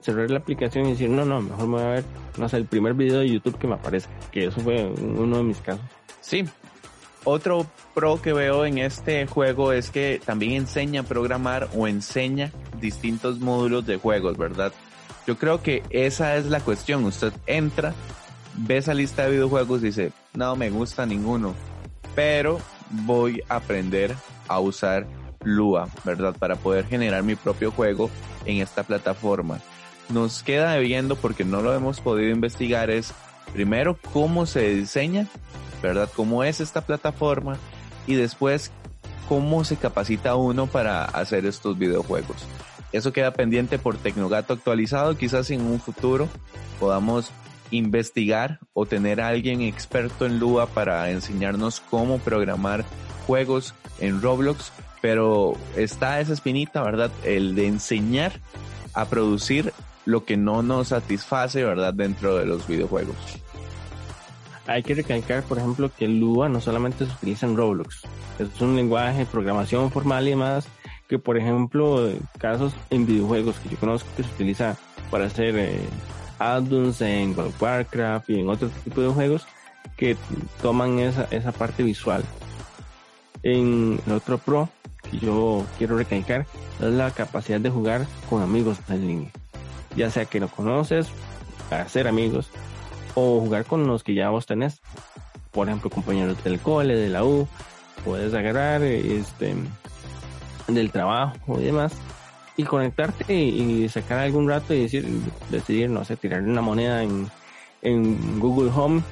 cerrar 0.00 0.30
la 0.30 0.38
aplicación 0.38 0.86
y 0.86 0.90
decir, 0.90 1.10
no, 1.10 1.24
no, 1.24 1.40
mejor 1.40 1.66
me 1.66 1.74
voy 1.74 1.82
a 1.82 1.88
ver, 1.88 2.04
no 2.38 2.48
sé, 2.48 2.56
el 2.56 2.64
primer 2.64 2.94
video 2.94 3.20
de 3.20 3.28
YouTube 3.28 3.58
que 3.58 3.66
me 3.66 3.74
aparezca, 3.74 4.12
que 4.30 4.46
eso 4.46 4.60
fue 4.60 4.86
uno 4.86 5.36
de 5.36 5.42
mis 5.42 5.58
casos. 5.60 5.84
Sí, 6.20 6.44
otro 7.24 7.66
pro 7.94 8.20
que 8.20 8.32
veo 8.32 8.64
en 8.64 8.78
este 8.78 9.26
juego 9.26 9.72
es 9.72 9.90
que 9.90 10.20
también 10.24 10.52
enseña 10.52 11.00
a 11.00 11.04
programar 11.04 11.68
o 11.74 11.88
enseña 11.88 12.52
distintos 12.80 13.40
módulos 13.40 13.86
de 13.86 13.96
juegos, 13.96 14.36
¿verdad? 14.36 14.72
Yo 15.26 15.38
creo 15.38 15.62
que 15.62 15.82
esa 15.90 16.36
es 16.36 16.46
la 16.46 16.60
cuestión. 16.60 17.04
Usted 17.04 17.32
entra, 17.46 17.94
ve 18.54 18.76
esa 18.76 18.94
lista 18.94 19.24
de 19.24 19.32
videojuegos 19.32 19.82
y 19.82 19.86
dice, 19.86 20.12
no 20.34 20.54
me 20.54 20.70
gusta 20.70 21.06
ninguno, 21.06 21.54
pero 22.14 22.60
voy 22.90 23.42
a 23.48 23.56
aprender 23.56 24.14
a 24.48 24.60
usar 24.60 25.06
Lua, 25.42 25.88
¿verdad? 26.04 26.34
Para 26.38 26.56
poder 26.56 26.86
generar 26.86 27.22
mi 27.22 27.34
propio 27.34 27.70
juego 27.70 28.10
en 28.44 28.60
esta 28.60 28.82
plataforma. 28.82 29.60
Nos 30.10 30.42
queda 30.42 30.76
viendo 30.78 31.16
porque 31.16 31.44
no 31.44 31.62
lo 31.62 31.74
hemos 31.74 32.00
podido 32.00 32.30
investigar 32.30 32.90
es 32.90 33.14
primero 33.54 33.98
cómo 34.12 34.44
se 34.46 34.74
diseña 34.74 35.26
¿verdad? 35.84 36.10
¿Cómo 36.14 36.44
es 36.44 36.60
esta 36.60 36.80
plataforma? 36.80 37.58
Y 38.06 38.14
después, 38.14 38.70
¿cómo 39.28 39.64
se 39.64 39.76
capacita 39.76 40.34
uno 40.34 40.66
para 40.66 41.04
hacer 41.04 41.46
estos 41.46 41.78
videojuegos? 41.78 42.46
Eso 42.92 43.12
queda 43.12 43.32
pendiente 43.32 43.78
por 43.78 43.96
Tecnogato 43.96 44.54
actualizado. 44.54 45.16
Quizás 45.16 45.50
en 45.50 45.60
un 45.62 45.80
futuro 45.80 46.28
podamos 46.80 47.30
investigar 47.70 48.60
o 48.72 48.86
tener 48.86 49.20
a 49.20 49.28
alguien 49.28 49.60
experto 49.60 50.26
en 50.26 50.38
Lua 50.38 50.66
para 50.66 51.10
enseñarnos 51.10 51.80
cómo 51.80 52.18
programar 52.18 52.84
juegos 53.26 53.74
en 53.98 54.22
Roblox. 54.22 54.72
Pero 55.02 55.54
está 55.76 56.20
esa 56.20 56.32
espinita, 56.32 56.82
¿verdad? 56.82 57.10
El 57.24 57.54
de 57.54 57.66
enseñar 57.66 58.40
a 58.94 59.04
producir 59.06 59.72
lo 60.06 60.24
que 60.24 60.36
no 60.36 60.62
nos 60.62 60.88
satisface, 60.88 61.62
¿verdad? 61.64 61.92
Dentro 61.92 62.36
de 62.36 62.46
los 62.46 62.66
videojuegos 62.66 63.43
hay 64.66 64.82
que 64.82 64.94
recalcar, 64.94 65.42
por 65.42 65.58
ejemplo, 65.58 65.90
que 65.96 66.08
Lua 66.08 66.48
no 66.48 66.60
solamente 66.60 67.06
se 67.06 67.12
utiliza 67.12 67.46
en 67.46 67.56
Roblox, 67.56 68.02
es 68.38 68.60
un 68.60 68.76
lenguaje 68.76 69.18
de 69.18 69.26
programación 69.26 69.90
formal 69.90 70.26
y 70.26 70.30
demás 70.30 70.66
que, 71.08 71.18
por 71.18 71.36
ejemplo, 71.36 72.10
casos 72.38 72.74
en 72.90 73.06
videojuegos 73.06 73.56
que 73.58 73.68
yo 73.68 73.76
conozco 73.78 74.08
que 74.16 74.22
se 74.22 74.30
utiliza 74.30 74.76
para 75.10 75.26
hacer 75.26 75.54
eh, 75.56 75.80
en 77.00 77.36
Warcraft 77.60 78.30
y 78.30 78.40
en 78.40 78.48
otro 78.48 78.68
tipo 78.84 79.00
de 79.00 79.08
juegos 79.08 79.46
que 79.96 80.16
toman 80.62 80.98
esa, 80.98 81.28
esa 81.30 81.52
parte 81.52 81.82
visual. 81.82 82.24
En 83.42 84.00
el 84.06 84.12
otro 84.12 84.38
pro 84.38 84.68
que 85.10 85.18
yo 85.18 85.64
quiero 85.78 85.96
recalcar 85.96 86.46
es 86.80 86.92
la 86.92 87.10
capacidad 87.10 87.60
de 87.60 87.70
jugar 87.70 88.06
con 88.28 88.42
amigos 88.42 88.78
en 88.88 89.06
línea. 89.06 89.30
Ya 89.96 90.10
sea 90.10 90.24
que 90.24 90.40
lo 90.40 90.48
conoces, 90.48 91.08
hacer 91.70 92.08
amigos, 92.08 92.50
o 93.14 93.40
jugar 93.40 93.64
con 93.64 93.86
los 93.86 94.02
que 94.02 94.14
ya 94.14 94.30
vos 94.30 94.46
tenés. 94.46 94.80
Por 95.50 95.68
ejemplo, 95.68 95.90
compañeros 95.90 96.42
del 96.42 96.58
cole, 96.60 96.96
de 96.96 97.08
la 97.08 97.24
U, 97.24 97.46
puedes 98.04 98.34
agarrar 98.34 98.82
este 98.82 99.54
del 100.66 100.90
trabajo 100.90 101.60
y 101.60 101.64
demás 101.64 101.92
y 102.56 102.64
conectarte 102.64 103.34
y, 103.34 103.88
sacar 103.88 104.20
algún 104.20 104.48
rato 104.48 104.74
y 104.74 104.82
decir, 104.82 105.06
decidir, 105.50 105.90
no 105.90 106.04
sé, 106.04 106.16
tirar 106.16 106.42
una 106.42 106.62
moneda 106.62 107.02
en, 107.02 107.30
en 107.82 108.40
Google 108.40 108.70
Home 108.74 109.02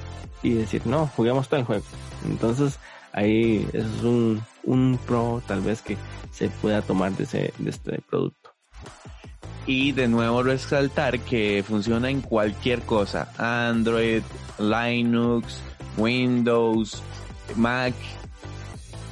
y 0.41 0.53
decir, 0.53 0.85
no, 0.85 1.07
juguemos 1.07 1.49
todo 1.49 1.59
el 1.59 1.65
juego. 1.65 1.83
Entonces, 2.25 2.79
ahí 3.11 3.67
es 3.73 4.03
un, 4.03 4.41
un 4.63 4.99
pro 5.05 5.41
tal 5.45 5.61
vez 5.61 5.81
que 5.81 5.97
se 6.31 6.49
pueda 6.49 6.81
tomar 6.81 7.11
de, 7.13 7.23
ese, 7.23 7.53
de 7.57 7.69
este 7.69 8.01
producto. 8.09 8.51
Y 9.65 9.93
de 9.93 10.07
nuevo 10.07 10.43
resaltar 10.43 11.19
que 11.19 11.63
funciona 11.65 12.09
en 12.09 12.21
cualquier 12.21 12.81
cosa. 12.81 13.31
Android, 13.37 14.21
Linux, 14.59 15.61
Windows, 15.97 17.01
Mac. 17.55 17.93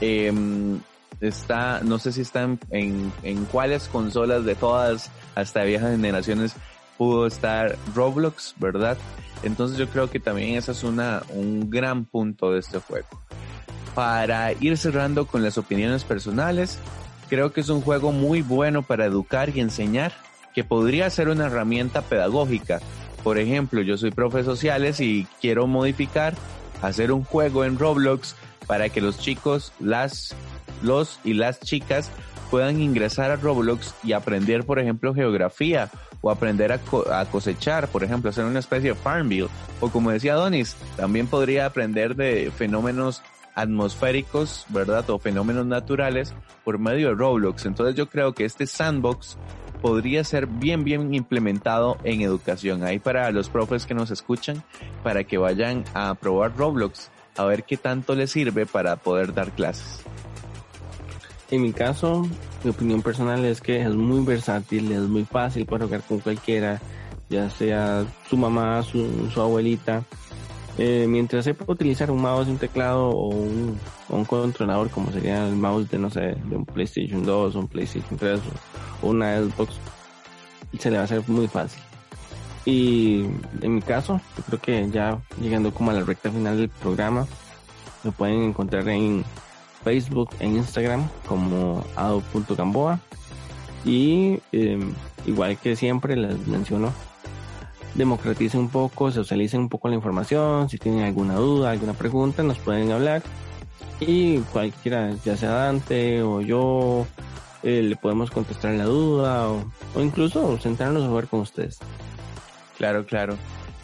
Em, 0.01 0.79
está, 1.21 1.81
no 1.83 1.99
sé 1.99 2.11
si 2.11 2.21
están 2.21 2.59
en, 2.71 3.11
en 3.23 3.45
cuáles 3.45 3.87
consolas 3.87 4.43
de 4.43 4.55
todas, 4.55 5.11
hasta 5.35 5.63
viejas 5.63 5.91
generaciones, 5.91 6.55
pudo 6.97 7.27
estar 7.27 7.77
Roblox, 7.95 8.55
¿verdad? 8.57 8.97
Entonces 9.43 9.77
yo 9.77 9.87
creo 9.87 10.09
que 10.09 10.19
también 10.19 10.55
ese 10.55 10.71
es 10.71 10.83
una, 10.83 11.23
un 11.29 11.69
gran 11.69 12.05
punto 12.05 12.51
de 12.51 12.59
este 12.59 12.79
juego. 12.79 13.07
Para 13.95 14.53
ir 14.53 14.77
cerrando 14.77 15.25
con 15.25 15.43
las 15.43 15.57
opiniones 15.57 16.03
personales, 16.03 16.77
creo 17.29 17.51
que 17.51 17.61
es 17.61 17.69
un 17.69 17.81
juego 17.81 18.11
muy 18.11 18.41
bueno 18.41 18.83
para 18.83 19.05
educar 19.05 19.49
y 19.49 19.59
enseñar, 19.59 20.13
que 20.53 20.63
podría 20.63 21.09
ser 21.09 21.29
una 21.29 21.47
herramienta 21.47 22.01
pedagógica. 22.01 22.79
Por 23.23 23.37
ejemplo, 23.37 23.81
yo 23.81 23.97
soy 23.97 24.11
profe 24.11 24.43
sociales 24.43 24.99
y 24.99 25.27
quiero 25.39 25.67
modificar, 25.67 26.33
hacer 26.81 27.11
un 27.11 27.23
juego 27.23 27.65
en 27.65 27.77
Roblox 27.77 28.35
para 28.67 28.89
que 28.89 29.01
los 29.01 29.19
chicos, 29.19 29.73
las, 29.79 30.35
los 30.81 31.19
y 31.23 31.33
las 31.33 31.59
chicas 31.59 32.09
puedan 32.49 32.81
ingresar 32.81 33.31
a 33.31 33.37
Roblox 33.37 33.95
y 34.03 34.11
aprender, 34.11 34.65
por 34.65 34.79
ejemplo, 34.79 35.13
geografía 35.13 35.89
o 36.21 36.29
aprender 36.29 36.71
a, 36.71 37.25
cosechar, 37.25 37.87
por 37.87 38.03
ejemplo, 38.03 38.29
hacer 38.29 38.45
una 38.45 38.59
especie 38.59 38.89
de 38.89 38.95
Farmville. 38.95 39.47
O 39.79 39.89
como 39.89 40.11
decía 40.11 40.35
Donis, 40.35 40.75
también 40.97 41.27
podría 41.27 41.65
aprender 41.65 42.15
de 42.15 42.51
fenómenos 42.55 43.23
atmosféricos, 43.55 44.65
¿verdad? 44.69 45.09
O 45.09 45.19
fenómenos 45.19 45.65
naturales 45.65 46.33
por 46.63 46.77
medio 46.77 47.09
de 47.09 47.15
Roblox. 47.15 47.65
Entonces 47.65 47.95
yo 47.95 48.07
creo 48.07 48.33
que 48.33 48.45
este 48.45 48.67
sandbox 48.67 49.37
podría 49.81 50.23
ser 50.23 50.47
bien, 50.47 50.83
bien 50.83 51.13
implementado 51.13 51.97
en 52.03 52.21
educación. 52.21 52.83
Ahí 52.83 52.99
para 52.99 53.31
los 53.31 53.49
profes 53.49 53.85
que 53.85 53.93
nos 53.93 54.11
escuchan, 54.11 54.63
para 55.03 55.23
que 55.23 55.37
vayan 55.37 55.83
a 55.93 56.13
probar 56.15 56.55
Roblox, 56.55 57.09
a 57.37 57.45
ver 57.45 57.63
qué 57.63 57.77
tanto 57.77 58.15
les 58.15 58.31
sirve 58.31 58.65
para 58.65 58.95
poder 58.97 59.33
dar 59.33 59.51
clases. 59.51 60.03
En 61.49 61.61
mi 61.61 61.73
caso, 61.73 62.27
mi 62.63 62.69
opinión 62.69 63.01
personal 63.01 63.43
es 63.43 63.59
que 63.59 63.81
es 63.81 63.93
muy 63.93 64.23
versátil, 64.23 64.91
es 64.91 65.01
muy 65.01 65.25
fácil 65.25 65.65
para 65.65 65.85
jugar 65.85 66.01
con 66.03 66.19
cualquiera, 66.19 66.79
ya 67.29 67.49
sea 67.49 68.05
su 68.29 68.37
mamá, 68.37 68.81
su, 68.83 69.29
abuelita. 69.35 70.03
Eh, 70.77 71.05
mientras 71.09 71.43
sepa 71.43 71.65
utilizar 71.67 72.09
un 72.09 72.21
mouse, 72.21 72.47
un 72.47 72.57
teclado 72.57 73.09
o 73.09 73.27
un, 73.27 73.77
un, 74.07 74.25
controlador 74.25 74.89
como 74.89 75.11
sería 75.11 75.45
el 75.45 75.57
mouse 75.57 75.89
de, 75.89 75.97
no 75.97 76.09
sé, 76.09 76.37
de 76.45 76.55
un 76.55 76.65
PlayStation 76.65 77.25
2 77.25 77.55
o 77.55 77.59
un 77.59 77.67
PlayStation 77.67 78.17
3 78.17 78.39
o 78.39 78.90
una 79.01 79.37
Xbox, 79.39 79.75
se 80.79 80.89
le 80.89 80.97
va 80.97 81.03
a 81.03 81.05
hacer 81.05 81.23
muy 81.27 81.47
fácil. 81.47 81.81
Y 82.65 83.25
en 83.61 83.75
mi 83.75 83.81
caso, 83.81 84.21
yo 84.37 84.43
creo 84.43 84.61
que 84.61 84.89
ya 84.91 85.19
llegando 85.41 85.73
como 85.73 85.91
a 85.91 85.93
la 85.95 86.03
recta 86.03 86.31
final 86.31 86.57
del 86.57 86.69
programa, 86.69 87.27
lo 88.03 88.11
pueden 88.11 88.43
encontrar 88.43 88.87
en 88.89 89.23
Facebook 89.83 90.29
e 90.39 90.47
Instagram 90.47 91.07
como 91.27 91.83
ado.gamboa. 91.95 92.99
Y 93.83 94.39
em, 94.51 94.93
igual 95.25 95.57
que 95.57 95.75
siempre 95.75 96.15
les 96.15 96.47
menciono, 96.47 96.93
democraticen 97.95 98.61
un 98.61 98.69
poco, 98.69 99.11
socialicen 99.11 99.61
un 99.61 99.69
poco 99.69 99.89
la 99.89 99.95
información. 99.95 100.69
Si 100.69 100.77
tienen 100.77 101.03
alguna 101.03 101.35
duda, 101.35 101.71
alguna 101.71 101.93
pregunta, 101.93 102.43
nos 102.43 102.59
pueden 102.59 102.91
hablar. 102.91 103.23
Y 103.99 104.39
cualquiera, 104.51 105.13
ya 105.23 105.37
sea 105.37 105.51
Dante 105.51 106.23
o 106.23 106.41
yo, 106.41 107.05
eh, 107.63 107.81
le 107.81 107.95
podemos 107.95 108.31
contestar 108.31 108.73
la 108.73 108.85
duda 108.85 109.49
o, 109.49 109.63
o 109.95 110.01
incluso 110.01 110.59
sentarnos 110.59 111.03
a 111.03 111.13
ver 111.13 111.27
con 111.27 111.41
ustedes. 111.41 111.79
Claro, 112.77 113.05
claro 113.05 113.37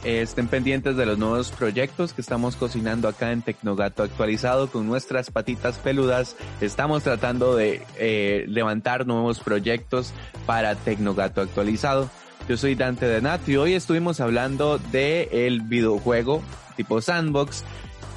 estén 0.03 0.47
pendientes 0.47 0.95
de 0.95 1.05
los 1.05 1.17
nuevos 1.17 1.51
proyectos 1.51 2.13
que 2.13 2.21
estamos 2.21 2.55
cocinando 2.55 3.07
acá 3.07 3.31
en 3.31 3.41
Tecnogato 3.41 4.03
actualizado 4.03 4.69
con 4.69 4.87
nuestras 4.87 5.31
patitas 5.31 5.79
peludas. 5.79 6.35
Estamos 6.61 7.03
tratando 7.03 7.55
de 7.55 7.83
eh, 7.97 8.45
levantar 8.47 9.07
nuevos 9.07 9.39
proyectos 9.39 10.13
para 10.45 10.75
Tecnogato 10.75 11.41
actualizado. 11.41 12.09
Yo 12.47 12.57
soy 12.57 12.75
Dante 12.75 13.07
Denat 13.07 13.47
y 13.49 13.57
hoy 13.57 13.73
estuvimos 13.73 14.21
hablando 14.21 14.77
de 14.77 15.29
el 15.47 15.61
videojuego 15.61 16.41
tipo 16.77 17.01
sandbox 17.01 17.63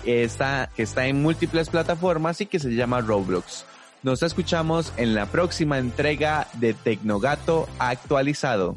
está, 0.05 0.71
que 0.77 0.83
está 0.83 1.07
en 1.07 1.23
múltiples 1.23 1.71
plataformas 1.71 2.41
y 2.41 2.47
que 2.47 2.59
se 2.59 2.71
llama 2.75 3.01
Roblox. 3.01 3.65
Nos 4.03 4.23
escuchamos 4.23 4.95
en 4.97 5.15
la 5.15 5.27
próxima 5.27 5.79
entrega 5.79 6.49
de 6.55 6.73
Tecnogato 6.73 7.69
actualizado. 7.79 8.77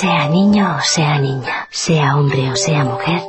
Sea 0.00 0.30
niño 0.30 0.76
o 0.78 0.80
sea 0.80 1.18
niña, 1.18 1.68
sea 1.68 2.16
hombre 2.16 2.50
o 2.50 2.56
sea 2.56 2.84
mujer, 2.84 3.20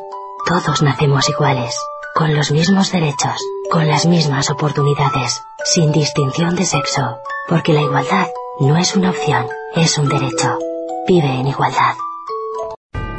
todos 0.48 0.82
nacemos 0.82 1.28
iguales, 1.28 1.78
con 2.16 2.34
los 2.34 2.50
mismos 2.54 2.94
derechos, 2.94 3.36
con 3.70 3.90
las 3.90 4.06
mismas 4.06 4.50
oportunidades, 4.50 5.44
sin 5.66 5.92
distinción 5.92 6.56
de 6.56 6.64
sexo, 6.64 7.18
porque 7.50 7.74
la 7.74 7.82
igualdad 7.82 8.26
no 8.62 8.78
es 8.78 8.96
una 8.96 9.10
opción, 9.10 9.48
es 9.76 9.98
un 9.98 10.08
derecho. 10.08 10.58
Vive 11.06 11.42
en 11.42 11.48
igualdad. 11.48 11.96